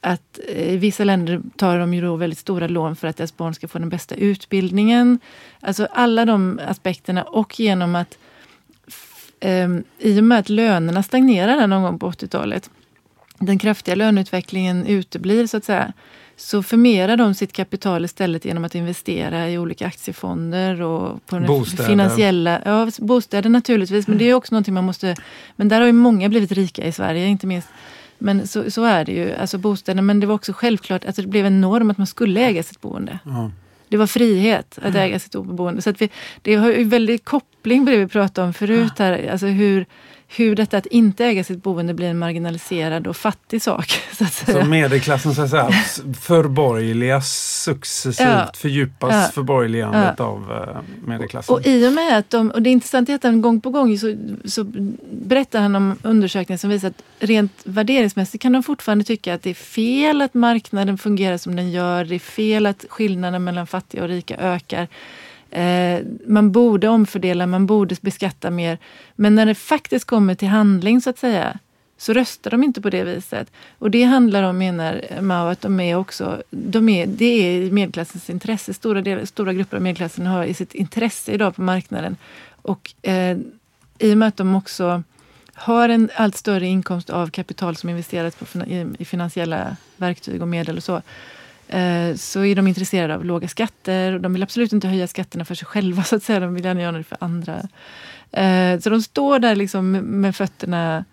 [0.00, 3.36] att eh, i vissa länder tar de ju då väldigt stora lån för att deras
[3.36, 5.18] barn ska få den bästa utbildningen.
[5.60, 8.18] Alltså alla de aspekterna och genom att
[9.40, 12.70] ehm, i och med att lönerna stagnerar någon gång på 80-talet,
[13.38, 15.92] den kraftiga löneutvecklingen uteblir så att säga,
[16.36, 21.84] så förmerar de sitt kapital istället genom att investera i olika aktiefonder och på Bostäder.
[21.84, 22.62] finansiella...
[22.64, 25.16] Ja, bostäder naturligtvis, men det är också någonting man måste...
[25.56, 27.68] Men där har ju många blivit rika i Sverige, inte minst.
[28.18, 30.02] Men så, så är det ju, alltså bostäder.
[30.02, 32.80] Men det var också självklart, alltså det blev en norm att man skulle äga sitt
[32.80, 33.18] boende.
[33.24, 33.50] Ja.
[33.88, 35.82] Det var frihet att äga sitt boende.
[35.82, 36.10] Så att vi,
[36.42, 39.28] det har ju väldigt koppling på det vi pratade om förut här.
[39.32, 39.86] Alltså hur,
[40.28, 44.00] hur detta att inte äga sitt boende blir en marginaliserad och fattig sak.
[44.12, 44.60] Så, att säga.
[44.62, 45.70] så medelklassen så att säga,
[46.20, 47.28] förborgerligas
[47.64, 48.50] successivt, Ja.
[48.54, 49.30] fördjupas Ja.
[49.34, 50.24] förborgerligandet Ja.
[50.24, 51.54] av eh, medelklassen.
[51.54, 53.70] Och i och med att de, och det är intressant är att han gång på
[53.70, 54.14] gång så,
[54.44, 54.64] så
[55.12, 59.50] berättar han om undersökningar som visar att rent värderingsmässigt kan de fortfarande tycka att det
[59.50, 62.04] är fel att marknaden fungerar som den gör.
[62.04, 64.88] Det är fel att skillnaden mellan fattiga och rika ökar.
[65.56, 68.78] Eh, man borde omfördela, man borde beskatta mer.
[69.14, 71.58] Men när det faktiskt kommer till handling så att säga
[71.98, 73.50] så röstar de inte på det viset.
[73.78, 77.70] Och det handlar om, menar Mao, att de är också, de är, det är i
[77.70, 78.74] medelklassens intresse.
[78.74, 82.16] Stora, del, stora grupper av medelklassen har i sitt intresse idag på marknaden.
[82.62, 83.38] Och eh,
[83.98, 85.02] i och med att de också
[85.54, 90.48] har en allt större inkomst av kapital som investeras på, i, i finansiella verktyg och
[90.48, 91.02] medel och så, eh,
[92.16, 94.12] så är de intresserade av låga skatter.
[94.12, 96.40] Och de vill absolut inte höja skatterna för sig själva, så att säga.
[96.40, 97.54] De vill gärna göra det för andra.
[98.32, 101.04] Eh, så de står där liksom med fötterna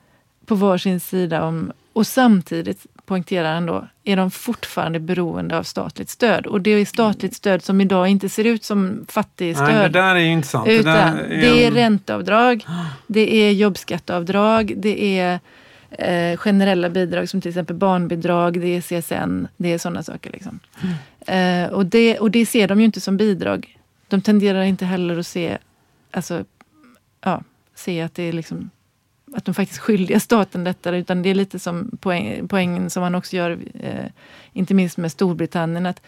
[0.46, 6.10] på varsin sida om, och samtidigt poängterar han då, är de fortfarande beroende av statligt
[6.10, 6.46] stöd.
[6.46, 9.68] Och det är statligt stöd som idag inte ser ut som fattigstöd.
[9.68, 10.68] Nej, det där är intressant.
[10.68, 12.66] Utan det är en- ränteavdrag,
[13.08, 15.40] det är jobbskatteavdrag, det är
[16.00, 20.32] eh, generella bidrag som till exempel barnbidrag, det är CSN, det är sådana saker.
[20.32, 20.60] Liksom.
[21.28, 23.78] Eh, och, det, och det ser de ju inte som bidrag.
[24.08, 25.58] De tenderar inte heller att se,
[26.12, 26.46] alltså,
[27.22, 27.44] ja,
[27.76, 28.70] se att det är liksom
[29.36, 33.16] att de faktiskt skyldiga staten detta, utan det är lite som poäng, poängen som man
[33.16, 34.06] också gör, eh,
[34.54, 36.02] inte minst med Storbritannien, att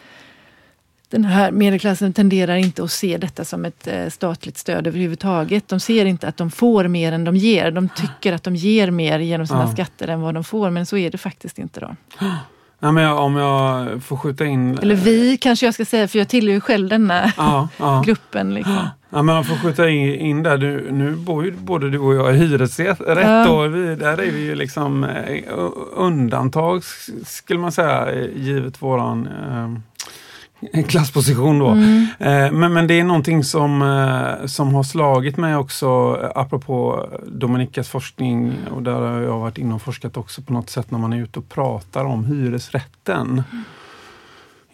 [1.10, 5.68] den här medelklassen tenderar inte att se detta som ett eh, statligt stöd överhuvudtaget.
[5.68, 7.70] De ser inte att de får mer än de ger.
[7.70, 9.72] De tycker att de ger mer genom sina Ja.
[9.72, 11.80] skatter än vad de får, men så är det faktiskt inte.
[11.80, 11.96] då.
[12.80, 14.78] Ja, men jag, om jag får skjuta in...
[14.78, 18.02] Eller vi kanske jag ska säga, för jag tillhör ju själv denna Ja, ja.
[18.06, 18.54] gruppen.
[18.54, 18.74] Liksom.
[19.10, 20.58] Ja, men man får skjuta in, in där.
[20.58, 22.98] Du, nu bor ju både du och jag i hyresrätt.
[23.06, 23.48] Ja.
[23.48, 25.42] Och vi, där är vi ju liksom eh,
[25.96, 26.82] undantag
[27.26, 29.80] skulle man säga, eh, givet våran eh,
[30.88, 31.68] klassposition då.
[31.68, 32.06] Mm.
[32.18, 37.08] Eh, men, men det är någonting som, eh, som har slagit mig också eh, apropå
[37.26, 40.98] Dominikas forskning och där har jag varit inne och forskat också på något sätt när
[40.98, 43.42] man är ute och pratar om hyresrätten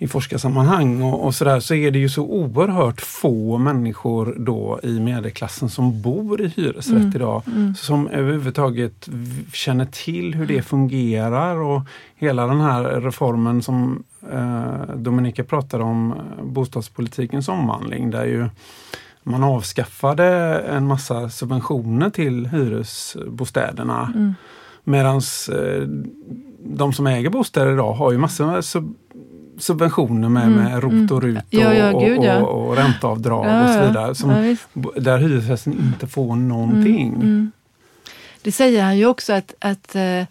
[0.02, 5.00] i forskarsammanhang och, och sådär så är det ju så oerhört få människor då i
[5.00, 7.12] medelklassen som bor i hyresrätt Mm.
[7.16, 7.42] idag.
[7.46, 7.74] Mm.
[7.74, 9.08] Som överhuvudtaget
[9.52, 11.82] känner till hur det fungerar och
[12.16, 18.48] hela den här reformen som eh, Dominika pratade om, bostadspolitikens omvandling där ju
[19.22, 20.26] man avskaffade
[20.58, 24.12] en massa subventioner till hyresbostäderna.
[24.14, 24.34] Mm.
[24.84, 25.16] Medan
[25.52, 25.88] eh,
[26.64, 28.94] de som äger bostäder idag har ju massor med sub
[29.62, 32.42] subventioner med, Mm, med ROT och RUT och, Ja, och, gud, ja.
[32.42, 34.14] och, och ränteavdrag och så vidare.
[34.14, 34.56] Som,
[34.96, 37.08] där hyresgästen inte får någonting.
[37.08, 37.52] Mm, mm.
[38.42, 40.24] Det säger han ju också att, att eh,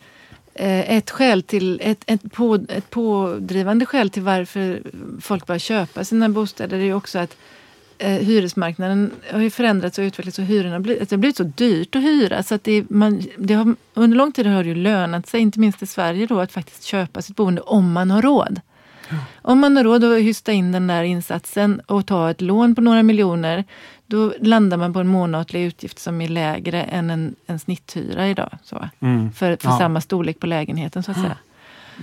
[0.97, 4.81] ett, skäl till, ett, ett, på, ett pådrivande skäl till varför
[5.21, 7.37] folk börjar köpa sina bostäder är ju också att
[7.97, 11.95] eh, hyresmarknaden har förändrats och utvecklats och hyrorna blivit, att det har blivit så dyrt
[11.95, 12.43] att hyra.
[12.43, 15.59] Så att det, man, det har, under lång tid har det ju lönat sig, inte
[15.59, 18.59] minst i Sverige, då, att faktiskt köpa sitt boende om man har råd.
[19.41, 22.81] Om man har råd att hysta in den där insatsen och ta ett lån på
[22.81, 23.63] några miljoner,
[24.05, 28.57] då landar man på en månatlig utgift som är lägre än en, en snitthyra idag.
[28.63, 29.31] Så, Mm.
[29.31, 29.77] för för Ja.
[29.77, 31.37] samma storlek på lägenheten så att säga.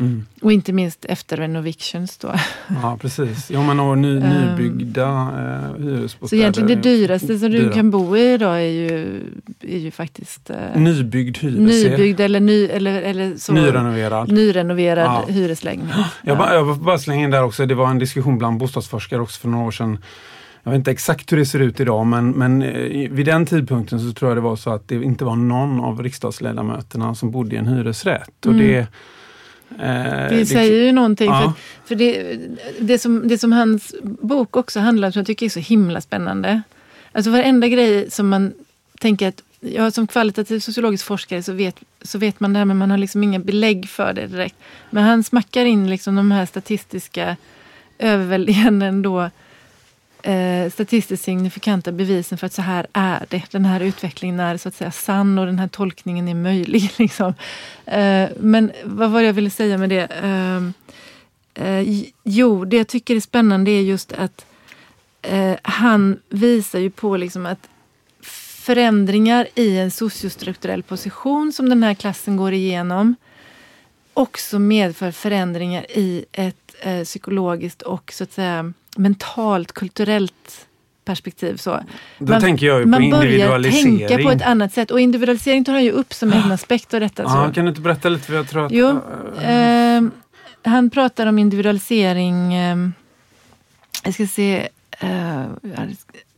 [0.01, 0.27] Mm.
[0.43, 2.35] Och inte minst efter renovictions då.
[2.83, 3.51] Ja precis.
[3.51, 4.29] Jo men och ny, Ehm.
[4.29, 6.27] nybyggda eh, hyresbostäder.
[6.29, 7.73] Så egentligen det dyraste som du dyra.
[7.73, 9.21] kan bo i idag är ju,
[9.61, 11.91] är ju faktiskt eh, Nybyggd hyresrätt.
[11.91, 14.33] nybyggd eller, ny, eller, eller så, Nyrenoverad.
[14.33, 15.25] nyrenoverad Ja.
[15.29, 16.07] hyreslägenhet.
[16.23, 19.41] Jag, bara, jag bara slänga in där också, det var en diskussion bland bostadsforskare också
[19.41, 19.99] för några år sedan.
[20.63, 24.01] Jag vet inte exakt hur det ser ut idag men, men eh, vid den tidpunkten
[24.01, 27.55] så tror jag det var så att det inte var någon av riksdagsledamöterna som bodde
[27.55, 28.47] i en hyresrätt.
[28.47, 28.85] Och Mm.
[29.69, 31.31] Det, eh, Det säger ju någonting.
[31.31, 31.55] Ja.
[31.85, 32.39] För, för det,
[32.81, 36.01] det, som, det som hans bok också handlar om, som jag tycker är så himla
[36.01, 36.63] spännande.
[37.13, 38.53] Alltså varenda grej som man
[39.01, 42.77] tänker att, ja, som kvalitativ sociologisk forskare så vet, så vet man det här men
[42.77, 44.57] man har liksom inga belägg för det direkt.
[44.91, 47.37] Men han smackar in liksom de här statistiska
[47.99, 49.31] överväldigande ändå
[50.23, 53.43] eh, statistiskt signifikanta bevisen för att så här är det.
[53.51, 56.93] Den här utvecklingen är så att säga sann och den här tolkningen är möjlig.
[56.99, 57.35] Liksom.
[57.87, 60.07] Eh, men vad var det jag ville säga med det?
[60.23, 60.73] Ehm,
[61.55, 64.47] eh, eh, jo, det jag tycker är spännande är just att
[65.23, 67.69] eh, han visar ju på liksom att
[68.69, 73.17] förändringar i en sociostrukturell position som den här klassen går igenom
[74.19, 80.67] också medför förändringar i ett eh, psykologiskt och så att säga mentalt, kulturellt
[81.09, 81.57] perspektiv.
[81.57, 81.81] Så.
[82.19, 83.99] Då man, tänker jag ju på man börjar individualisering.
[83.99, 87.01] tänka på ett annat sätt och individualisering tar han ju upp som en aspekt av
[87.01, 87.23] detta.
[87.29, 87.53] Så.
[87.55, 88.27] kan du inte berätta lite?
[88.27, 89.01] För jag tror att, Jo,
[89.43, 90.03] eh,
[90.63, 92.55] han pratar om individualisering.
[92.55, 92.77] Eh,
[94.05, 94.69] jag ska se.
[94.99, 95.43] Eh,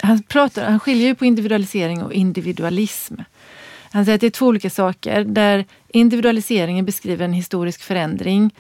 [0.03, 3.15] han, pratar, han skiljer ju på individualisering och individualism.
[3.93, 5.25] Han säger att det är två olika saker.
[5.25, 8.51] Där individualiseringen beskriver en historisk förändring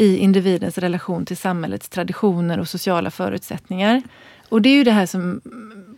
[0.00, 4.02] i individens relation till samhällets traditioner och sociala förutsättningar.
[4.48, 5.40] Och det är ju det här som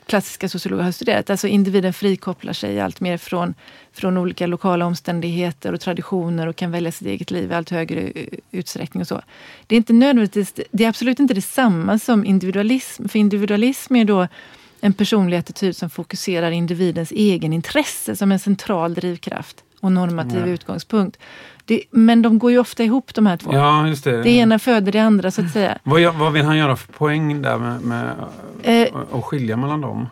[0.07, 1.31] klassiska sociologer har studerat.
[1.31, 3.55] Alltså individen frikopplar sig allt mer från,
[3.93, 8.13] från olika lokala omständigheter och traditioner och kan välja sitt eget liv i allt högre
[8.51, 9.01] utsträckning.
[9.01, 9.23] och så.
[9.67, 13.09] Det är inte nödvändigtvis, det är absolut inte detsamma som individualism.
[13.09, 14.29] För individualism är då
[14.81, 20.47] en personlig attityd som fokuserar individens egen intresse som en central drivkraft och normativ Ja.
[20.47, 21.19] utgångspunkt.
[21.65, 23.51] Det, men de går ju ofta ihop de här två.
[23.53, 24.23] Ja, just det.
[24.23, 25.79] Det ena föder det andra så att säga.
[25.83, 28.15] Vad, vad vill han göra för poäng där med, med
[28.63, 30.07] Eh, att skilja mellan dem?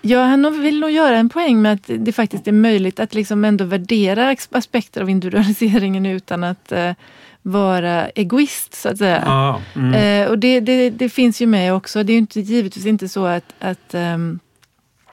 [0.00, 3.44] Ja, han vill nog göra en poäng med att det faktiskt är möjligt att liksom
[3.44, 6.92] ändå värdera aspekter av individualiseringen utan att eh,
[7.42, 9.22] vara egoist så att säga.
[9.26, 9.94] Ja, mm.
[9.94, 12.02] Eh, och det, det, det finns ju med också.
[12.02, 14.38] Det är ju inte, givetvis inte så att, att ehm,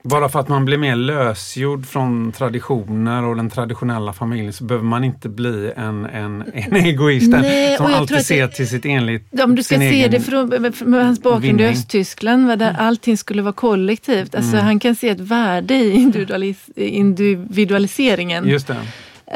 [0.07, 4.85] Bara för att man blir mer lösgjord från traditioner och den traditionella familjen så behöver
[4.85, 9.39] man inte bli en, en, en egoist Nej, som alltid ser det- till sitt enligt
[9.41, 10.49] om du ska se det från
[10.85, 11.65] med hans bakgrund i.
[11.65, 14.35] Östtyskland, där allting skulle vara kollektivt.
[14.35, 14.65] Alltså, Mm.
[14.65, 18.47] Han kan se ett värde i individualis, individualiseringen.
[18.47, 18.77] Just det.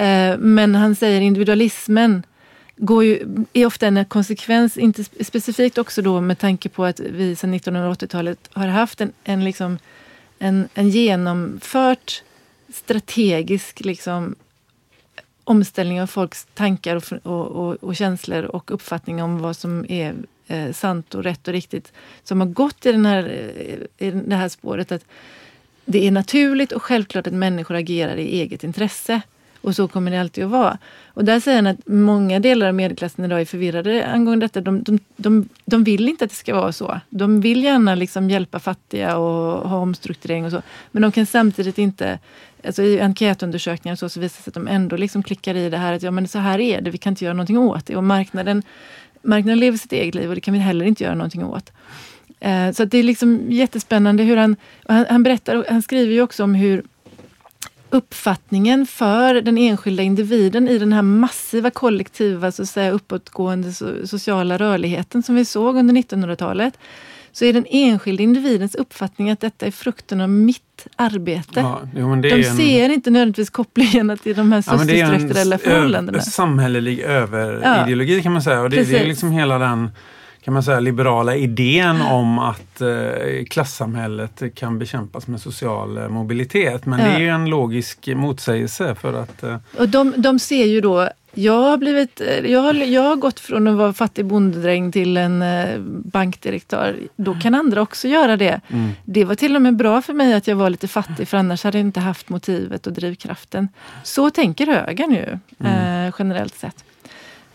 [0.05, 2.23] Eh, Men han säger individualismen
[2.77, 3.19] går ju,
[3.53, 7.53] är ofta en konsekvens, inte spe- specifikt också då med tanke på att vi sedan
[7.59, 9.77] 1980-talet har haft en, en, liksom,
[10.39, 12.23] en, en genomfört
[12.73, 14.35] strategisk liksom,
[15.43, 20.15] omställning av folks tankar och, och, och, och känslor och uppfattning om vad som är
[20.47, 21.93] eh, sant och rätt och riktigt.
[22.23, 23.23] Som har gått i, den här,
[23.99, 25.05] eh, i det här spåret att
[25.85, 29.21] det är naturligt och självklart att människor agerar i eget intresse.
[29.61, 30.77] Och så kommer det alltid att vara.
[31.07, 34.61] Och där säger han att många delar av medelklassen idag är förvirrade angående detta.
[34.61, 36.99] De, de, de, de vill inte att det ska vara så.
[37.09, 40.61] De vill gärna liksom hjälpa fattiga och ha omstrukturering och så.
[40.91, 42.19] Men de kan samtidigt inte,
[42.65, 45.69] alltså i enkätundersökningar och så, så visar det sig att de ändå liksom klickar i
[45.69, 47.85] det här att ja men så här är det, vi kan inte göra någonting åt
[47.85, 47.95] det.
[47.95, 48.63] Och marknaden,
[49.21, 51.71] marknaden lever sitt eget liv och det kan vi heller inte göra någonting åt.
[52.39, 54.55] Eh, Så att det är liksom jättespännande hur han,
[54.87, 56.83] han, han berättar, han skriver ju också om hur
[57.89, 64.05] uppfattningen för den enskilda individen i den här massiva kollektiva, så att säga, uppåtgående so-
[64.05, 66.73] sociala rörligheten som vi såg under 1900-talet,
[67.31, 71.59] så är den enskilda individens uppfattning att detta är frukten av mitt arbete.
[71.59, 74.99] Ja, jo, De är en, ser inte nödvändigtvis kopplingen till de här ja, men det
[74.99, 76.21] är en sociostrukturella förhållandena.
[76.21, 78.61] samhällelig överideologi kan man säga.
[78.61, 79.89] Och det, det är liksom hela den
[80.43, 86.85] kan man säga, liberala idén om att eh, klassamhället kan bekämpas med social eh, mobilitet.
[86.85, 90.81] Men det är ju en logisk motsägelse för att eh, Och de, de ser ju
[90.81, 95.17] då, jag har, blivit, jag, har, jag har gått från att vara fattig bondedräng till
[95.17, 95.43] en
[96.05, 96.95] bankdirektör.
[97.15, 98.61] Då kan andra också göra det.
[98.69, 101.37] mm, Det var till och med bra för mig att jag var lite fattig för
[101.37, 103.67] annars hade jag inte haft motivet och drivkraften.
[104.03, 106.83] Så tänker högern ju eh, generellt sett.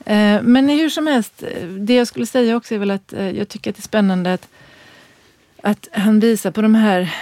[0.05, 3.31] Eh, men hur som helst, eh, det jag skulle säga också är väl att eh,
[3.31, 4.49] jag tycker att det är spännande att,
[5.63, 7.15] att han visar på de här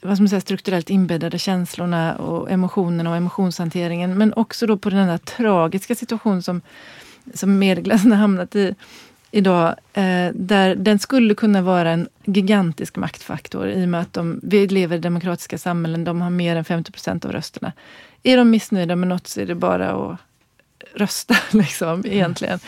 [0.00, 4.18] vad som säga, strukturellt inbäddade känslorna och emotionerna och emotionshanteringen.
[4.18, 6.60] Men också då på den här tragiska situation som,
[7.34, 8.74] som medelklassen har hamnat i
[9.30, 9.68] idag.
[9.92, 14.66] Eh, där den skulle kunna vara en gigantisk maktfaktor i och med att de, vi
[14.66, 16.04] lever i demokratiska samhällen.
[16.04, 17.72] De har mer än 50 procent av rösterna.
[18.22, 20.18] Är de missnöjda med något så är det bara att
[20.94, 22.58] rösta liksom, egentligen.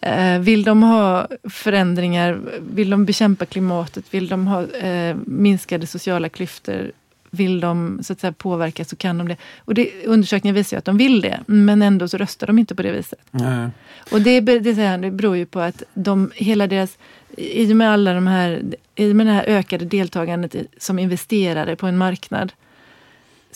[0.00, 2.40] Eh, vill de ha förändringar,
[2.74, 6.92] vill de bekämpa klimatet, vill de ha eh, minskade sociala klyftor,
[7.30, 9.36] vill de så att säga, påverka så kan de det.
[9.58, 12.74] Och det, undersökningar visar ju att de vill det, men ändå så röstar de inte
[12.74, 13.18] på det viset.
[13.30, 13.70] nej.
[14.10, 16.98] Och det, det, han, det beror ju på att de, hela deras,
[17.36, 18.62] i och med alla de här,
[18.94, 22.52] i och med det här ökade deltagandet som investerare på en marknad,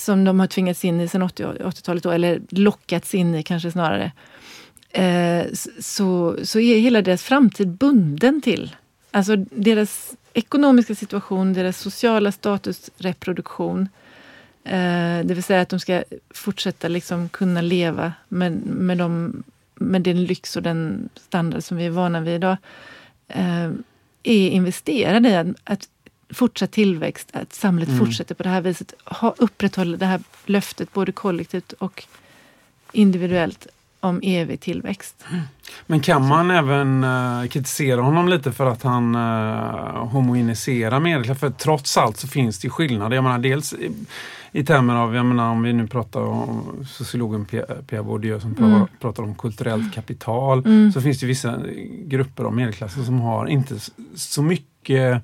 [0.01, 3.71] som de har tvingats in i sedan 80 80-talet, då, eller lockats in i kanske
[3.71, 4.13] snarare,
[4.91, 5.47] eh,
[5.81, 8.77] så, så är hela deras framtid bunden till
[9.11, 13.89] alltså deras ekonomiska situation, deras sociala status, reproduktion.
[14.65, 19.43] Eh, det vill säga att de ska fortsätta liksom kunna leva med, med, de,
[19.75, 22.57] med den lyx och den standard som vi är vana vid idag.
[23.29, 23.71] Eh,
[24.23, 25.89] är investerade i att, att
[26.33, 28.07] fortsatt tillväxt, att samhället Mm.
[28.07, 28.95] fortsätter på det här viset.
[29.05, 32.05] Ha, upprätthåller det här löftet både kollektivt och
[32.93, 33.66] individuellt.
[34.03, 35.24] om evig tillväxt.
[35.87, 41.41] Men kan man även uh, kritisera honom lite för att han uh, homogeniserar medelklassen?
[41.41, 43.16] För trots allt så finns det skillnader.
[43.16, 43.93] Jag menar dels i,
[44.53, 48.87] i termer av, jag menar om vi nu pratar om sociologen Pierre Bourdieu som mm.
[49.01, 50.93] pratar om kulturellt kapital, mm.
[50.93, 51.59] så finns det vissa
[52.05, 53.74] grupper av medelklassen som har inte
[54.14, 55.22] så mycket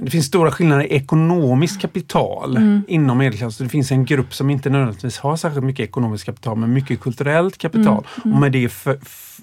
[0.00, 2.82] det finns stora skillnader i ekonomiskt kapital mm.
[2.88, 3.66] inom medelklassen.
[3.66, 7.58] Det finns en grupp som inte nödvändigtvis har särskilt mycket ekonomiskt kapital men mycket kulturellt
[7.58, 8.04] kapital.
[8.16, 8.24] Mm.
[8.24, 8.34] Mm.
[8.34, 8.68] Och med det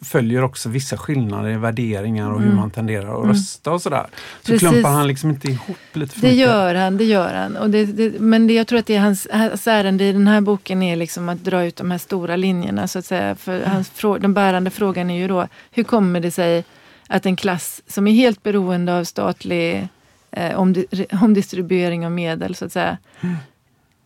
[0.01, 2.59] följer också vissa skillnader i värderingar och hur mm.
[2.59, 3.29] man tenderar att mm.
[3.29, 4.05] rösta och sådär.
[4.41, 4.69] Så Precis.
[4.69, 6.39] klumpar han liksom inte ihop lite för Det mycket.
[6.39, 7.57] gör han, det gör han.
[7.57, 10.27] Och det, det, men det, jag tror att det är hans, hans ärende i den
[10.27, 13.35] här boken är liksom att dra ut de här stora linjerna så att säga.
[13.35, 13.71] För mm.
[13.71, 16.63] hans, den bärande frågan är ju då, hur kommer det sig
[17.07, 19.87] att en klass som är helt beroende av statlig
[20.35, 20.75] eh, om,
[21.21, 22.97] omdistribuering av medel så att säga.
[23.21, 23.35] Mm.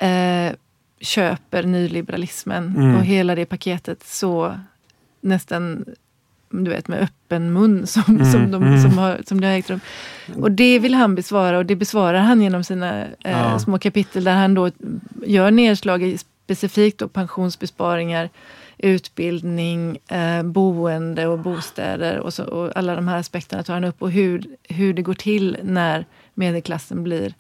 [0.02, 0.56] Eh,
[1.02, 2.96] köper nyliberalismen mm.
[2.96, 4.60] och hela det paketet så
[5.22, 5.86] nästan
[6.50, 8.82] du vet, med öppen mun som, mm, som, de, mm.
[8.82, 9.80] som, har, som det har ägt rum.
[10.36, 13.60] Och det vill han besvara och det besvarar han genom sina eh, ja.
[13.60, 14.72] små kapitel där han då
[15.26, 18.30] gör nedslag i specifikt då pensionsbesparingar,
[18.78, 24.02] utbildning, eh, boende och bostäder och, så, och alla de här aspekterna tar han upp
[24.02, 26.06] och hur, hur det går till när
[26.40, 27.34] medelklassen blir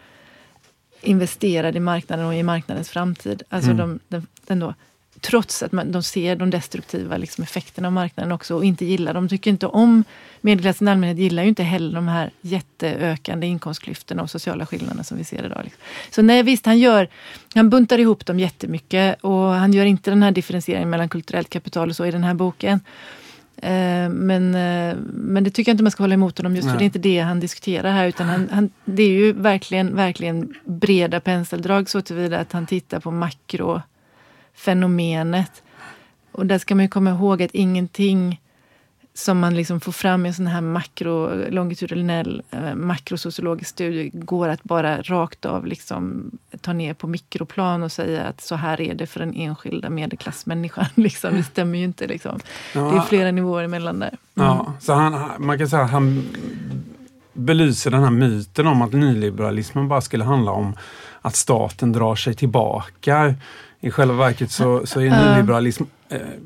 [1.01, 3.43] investerad i marknaden och i marknadens framtid.
[3.49, 3.99] Alltså mm.
[4.07, 4.73] de, de, då,
[5.21, 9.13] trots att man, de ser de destruktiva liksom, effekterna av marknaden också och inte gillar
[9.13, 10.03] De tycker inte om,
[10.41, 15.17] medelklassen i allmänhet gillar ju inte heller de här jätteökande inkomstklyftorna och sociala skillnaderna som
[15.17, 15.61] vi ser idag.
[15.63, 15.81] Liksom.
[16.11, 17.07] Så nej visst, han, gör,
[17.55, 21.89] han buntar ihop dem jättemycket och han gör inte den här differentieringen mellan kulturellt kapital
[21.89, 22.79] och så i den här boken.
[23.61, 26.73] Eh, men, eh, men det tycker jag inte man ska hålla emot honom just Nej.
[26.73, 29.95] för det är inte det han diskuterar här utan han, han, det är ju verkligen,
[29.95, 35.63] verkligen breda penseldrag så tillvida att han tittar på makrofenomenet.
[36.31, 38.41] Och där ska man ju komma ihåg att ingenting
[39.19, 44.49] som man liksom får fram i en sån här makro, longitudinell eh, makrosociologisk studie går
[44.49, 48.93] att bara rakt av liksom ta ner på mikroplan och säga att så här är
[48.93, 50.85] det för den enskilda medelklassmänniskan.
[50.95, 51.35] Liksom.
[51.35, 52.07] Det stämmer ju inte.
[52.07, 52.39] Liksom.
[52.75, 52.81] Ja.
[52.81, 54.07] Det är flera nivåer emellan där.
[54.07, 54.17] Mm.
[54.49, 56.29] Ja, så han, man kan säga att han
[57.33, 60.75] belyser den här myten om att nyliberalismen bara skulle handla om
[61.21, 63.35] att staten drar sig tillbaka.
[63.79, 65.83] I själva verket så, så är nyliberalism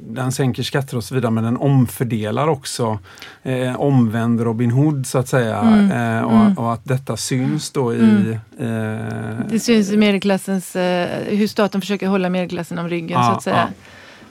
[0.08, 3.00] den sänker skatter och så vidare men den omfördelar också
[3.44, 5.58] eh, omvänd Robin Hood så att säga.
[5.58, 5.92] Mm.
[5.92, 6.58] Eh, och, mm.
[6.58, 8.00] och, att detta syns då i...
[8.00, 8.32] Mm.
[8.60, 13.32] Eh, det syns i medelklassens, eh, hur staten försöker hålla medelklassen om ryggen ja, så
[13.32, 13.68] att säga.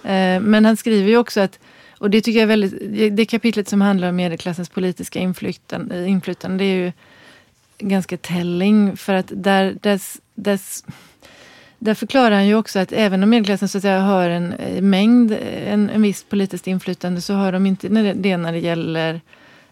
[0.03, 0.11] Ja.
[0.11, 1.59] Eh, men han skriver ju också att
[1.99, 6.65] och det tycker jag är väldigt, det kapitlet som handlar om medelklassens politiska inflytande, inflytande
[6.65, 6.93] det är ju
[7.79, 10.85] ganska telling för att där, dess, dess
[11.83, 14.83] där förklarar han ju också att även om medelklassen så att säga, har en eh,
[14.83, 19.21] mängd, eh, en, en viss politiskt inflytande så har de inte det när det gäller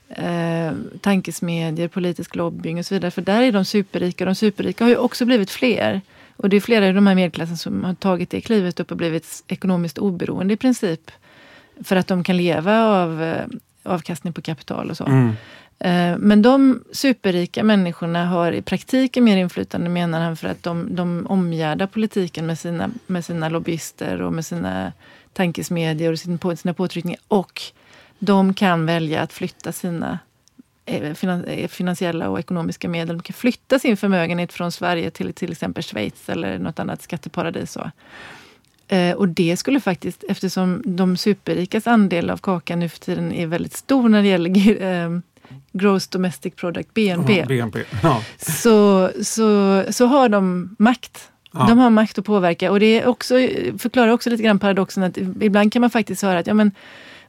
[0.08, 3.10] eh, tankesmedjor, politisk lobbying och så vidare.
[3.10, 6.00] För där är de superrika och de superrika har ju också blivit fler.
[6.36, 8.96] Och det är flera i de här medelklassen som har tagit det klivet upp och
[8.96, 11.10] blivit ekonomiskt oberoende i princip.
[11.84, 13.44] För att de kan leva av eh,
[13.82, 15.04] avkastning på kapital och så.
[15.04, 15.32] Mm.
[15.84, 20.94] Eh, men de superrika människorna har i praktiken mer inflytande menar han för att de,
[20.96, 24.92] de omgärdar politiken med sina, med sina lobbyister och med sina
[25.32, 27.20] tankesmedjor och sina, sina påtryckningar.
[27.28, 27.62] Och
[28.18, 30.18] de kan välja att flytta sina
[30.86, 31.12] eh,
[31.46, 33.16] eh, finansiella och ekonomiska medel.
[33.16, 37.76] De kan flytta sin förmögenhet från Sverige till till exempel Schweiz eller något annat skatteparadis.
[39.16, 43.76] Och det skulle faktiskt, eftersom de superrikas andel av kakan nu för tiden är väldigt
[43.76, 45.22] stor när det gäller
[45.72, 47.84] Gross Domestic Product, BNP, BNP.
[48.02, 48.22] Ja.
[48.38, 51.30] Så, så, så har de makt.
[51.52, 51.66] Ja.
[51.68, 53.34] De har makt att påverka och det är också,
[53.78, 56.72] förklarar också lite grann paradoxen att ibland kan man faktiskt höra att ja, men,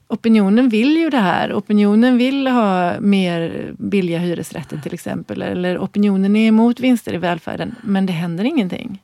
[0.07, 1.53] opinionen vill ju det här.
[1.53, 5.41] Opinionen vill ha mer billiga hyresrätter till exempel.
[5.41, 7.75] Eller opinionen är emot vinster i välfärden.
[7.81, 9.01] Men det händer ingenting.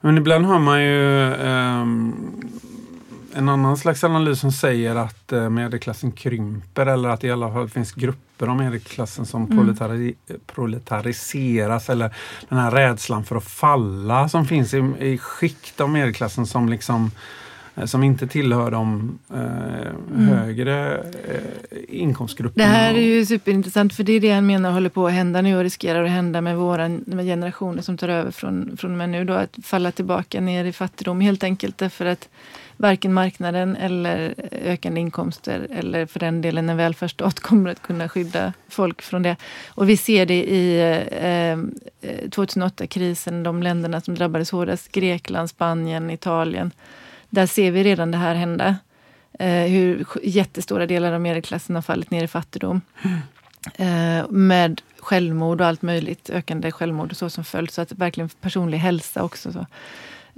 [0.00, 2.14] Men ibland hör man ju um
[3.36, 7.52] en annan slags analys som säger att eh, medelklassen krymper eller att det i alla
[7.52, 9.56] fall finns grupper av medelklassen som mm.
[9.58, 10.14] proletari
[10.46, 12.14] proletariseras eller
[12.48, 17.10] den här rädslan för att falla som finns i, i skikt av medelklassen som liksom
[17.74, 20.28] eh, som inte tillhör de eh, mm.
[20.28, 22.64] högre eh, inkomstgrupperna.
[22.64, 25.42] Det här är ju superintressant för det är det han menar håller på att hända
[25.42, 28.98] nu och riskerar att hända med våra med generationer som tar över från, från och
[28.98, 29.24] med nu.
[29.24, 32.28] Då, att falla tillbaka ner i fattigdom helt enkelt därför att
[32.76, 38.52] varken marknaden eller ökande inkomster eller för den delen en välfärdsstat kommer att kunna skydda
[38.68, 39.36] folk från det.
[39.66, 41.58] Och vi ser det i eh, eh
[42.24, 46.70] 2008-krisen, de länderna som drabbades hårdast, Grekland, Spanien, Italien.
[47.30, 48.76] Där ser vi redan det här hända.
[49.38, 52.80] Eh, hur jättestora delar av medelklassen har fallit ner i fattigdom.
[53.76, 57.70] Eh, med självmord och allt möjligt, ökande självmord och så som följd.
[57.70, 59.52] Så att verkligen personlig hälsa också.
[59.52, 59.66] Så.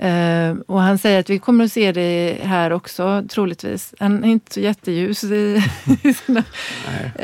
[0.03, 3.95] Uh, och han säger att vi kommer att se det här också troligtvis.
[3.99, 5.63] Han är inte så jätteljus i,
[6.03, 6.45] i sina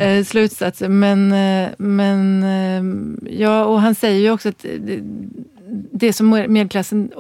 [0.03, 0.89] uh, slutsatser.
[0.89, 4.65] Men, uh, men ja, och han säger ju också att
[5.75, 7.13] det, som medelklassen,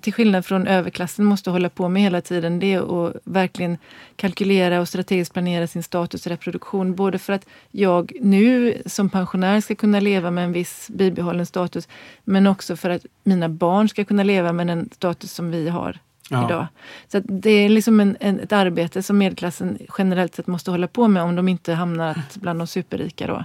[0.00, 3.78] till skillnad från överklassen, måste hålla på med hela tiden, det är att verkligen
[4.16, 6.94] kalkylera och strategiskt planera sin status och reproduktion.
[6.94, 11.88] Både för att jag nu som pensionär ska kunna leva med en viss bibehållen status,
[12.24, 15.98] men också för att mina barn ska kunna leva med den status som vi har
[16.30, 16.44] ja.
[16.44, 16.66] idag.
[17.08, 21.08] Så det är liksom en, en, ett arbete som medelklassen generellt sett måste hålla på
[21.08, 23.26] med om de inte hamnar bland de superrika.
[23.26, 23.44] Då.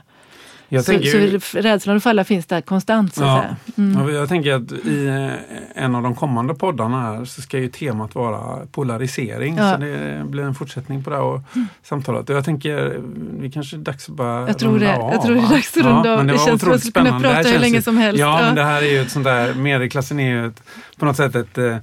[0.69, 3.15] Jag så, tänker, så rädslan att falla finns där konstant.
[3.15, 3.45] Så ja,
[3.77, 4.13] mm.
[4.13, 8.15] Jag tänker att i eh, en av de kommande poddarna här så ska ju temat
[8.15, 9.57] vara polarisering.
[9.57, 9.73] Ja.
[9.73, 11.67] Så det blir en fortsättning på det här mm.
[11.83, 12.29] samtalet.
[12.29, 13.01] Jag tänker
[13.39, 14.95] vi kanske är dags att börja jag tror det.
[14.95, 16.25] Av, jag tror det är dags att runda av.
[16.25, 18.19] det, det känns som att vi skulle kunna prata hur länge som helst.
[18.19, 20.63] Ja, ja, men det här är ju ett sånt där, medelklassen är ju ett,
[20.97, 21.77] på något sätt ett Eh,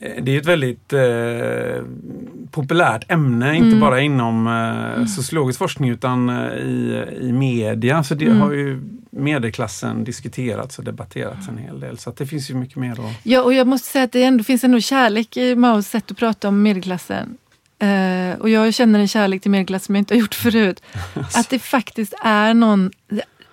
[0.00, 1.84] det är ett väldigt eh,
[2.50, 3.64] populärt ämne, mm.
[3.64, 8.04] inte bara inom eh, sociologisk forskning utan eh, i, i media.
[8.04, 8.40] Så det mm.
[8.40, 8.80] har ju
[9.10, 11.98] medelklassen diskuterats och debatterats en hel del.
[11.98, 13.20] Så det finns ju mycket mer att...
[13.22, 16.16] Ja, och jag måste säga att det ändå finns ändå kärlek i Maos sätt att
[16.16, 17.36] prata om medelklassen.
[17.82, 20.82] Uh, och jag känner en kärlek till medelklassen som jag inte har gjort förut.
[21.34, 22.90] att det faktiskt är någon,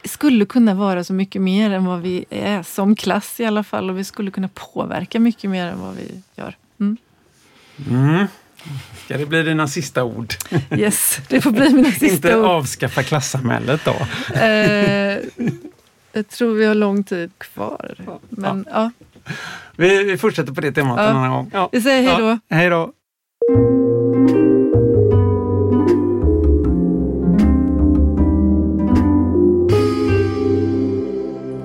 [0.04, 3.90] skulle kunna vara så mycket mer än vad vi är som klass i alla fall.
[3.90, 6.56] Och vi skulle kunna påverka mycket mer än vad vi gör.
[6.80, 6.98] Mm.
[7.90, 8.28] Mm.
[9.06, 10.34] Ska det bli dina sista ord?
[10.78, 12.44] Yes, det får bli mina sista Inte ord.
[12.44, 13.96] Inte avskaffa klassamhället då?
[14.40, 15.18] Eh,
[16.14, 17.96] jag tror vi har lång tid kvar.
[18.30, 18.92] Men, ja.
[19.24, 19.32] ja.
[19.76, 21.10] Vi, vi, fortsätter på det temat ja.
[21.10, 21.52] en annan gång.
[21.54, 21.70] Ja.
[21.72, 22.40] Vi säger hej då.
[22.56, 22.94] Hej då.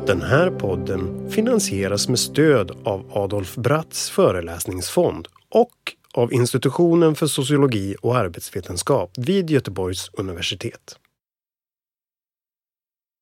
[0.07, 5.73] Den här podden finansieras med stöd av Adolf Bratts föreläsningsfond och
[6.15, 10.99] av Institutionen för sociologi och arbetsvetenskap vid Göteborgs universitet.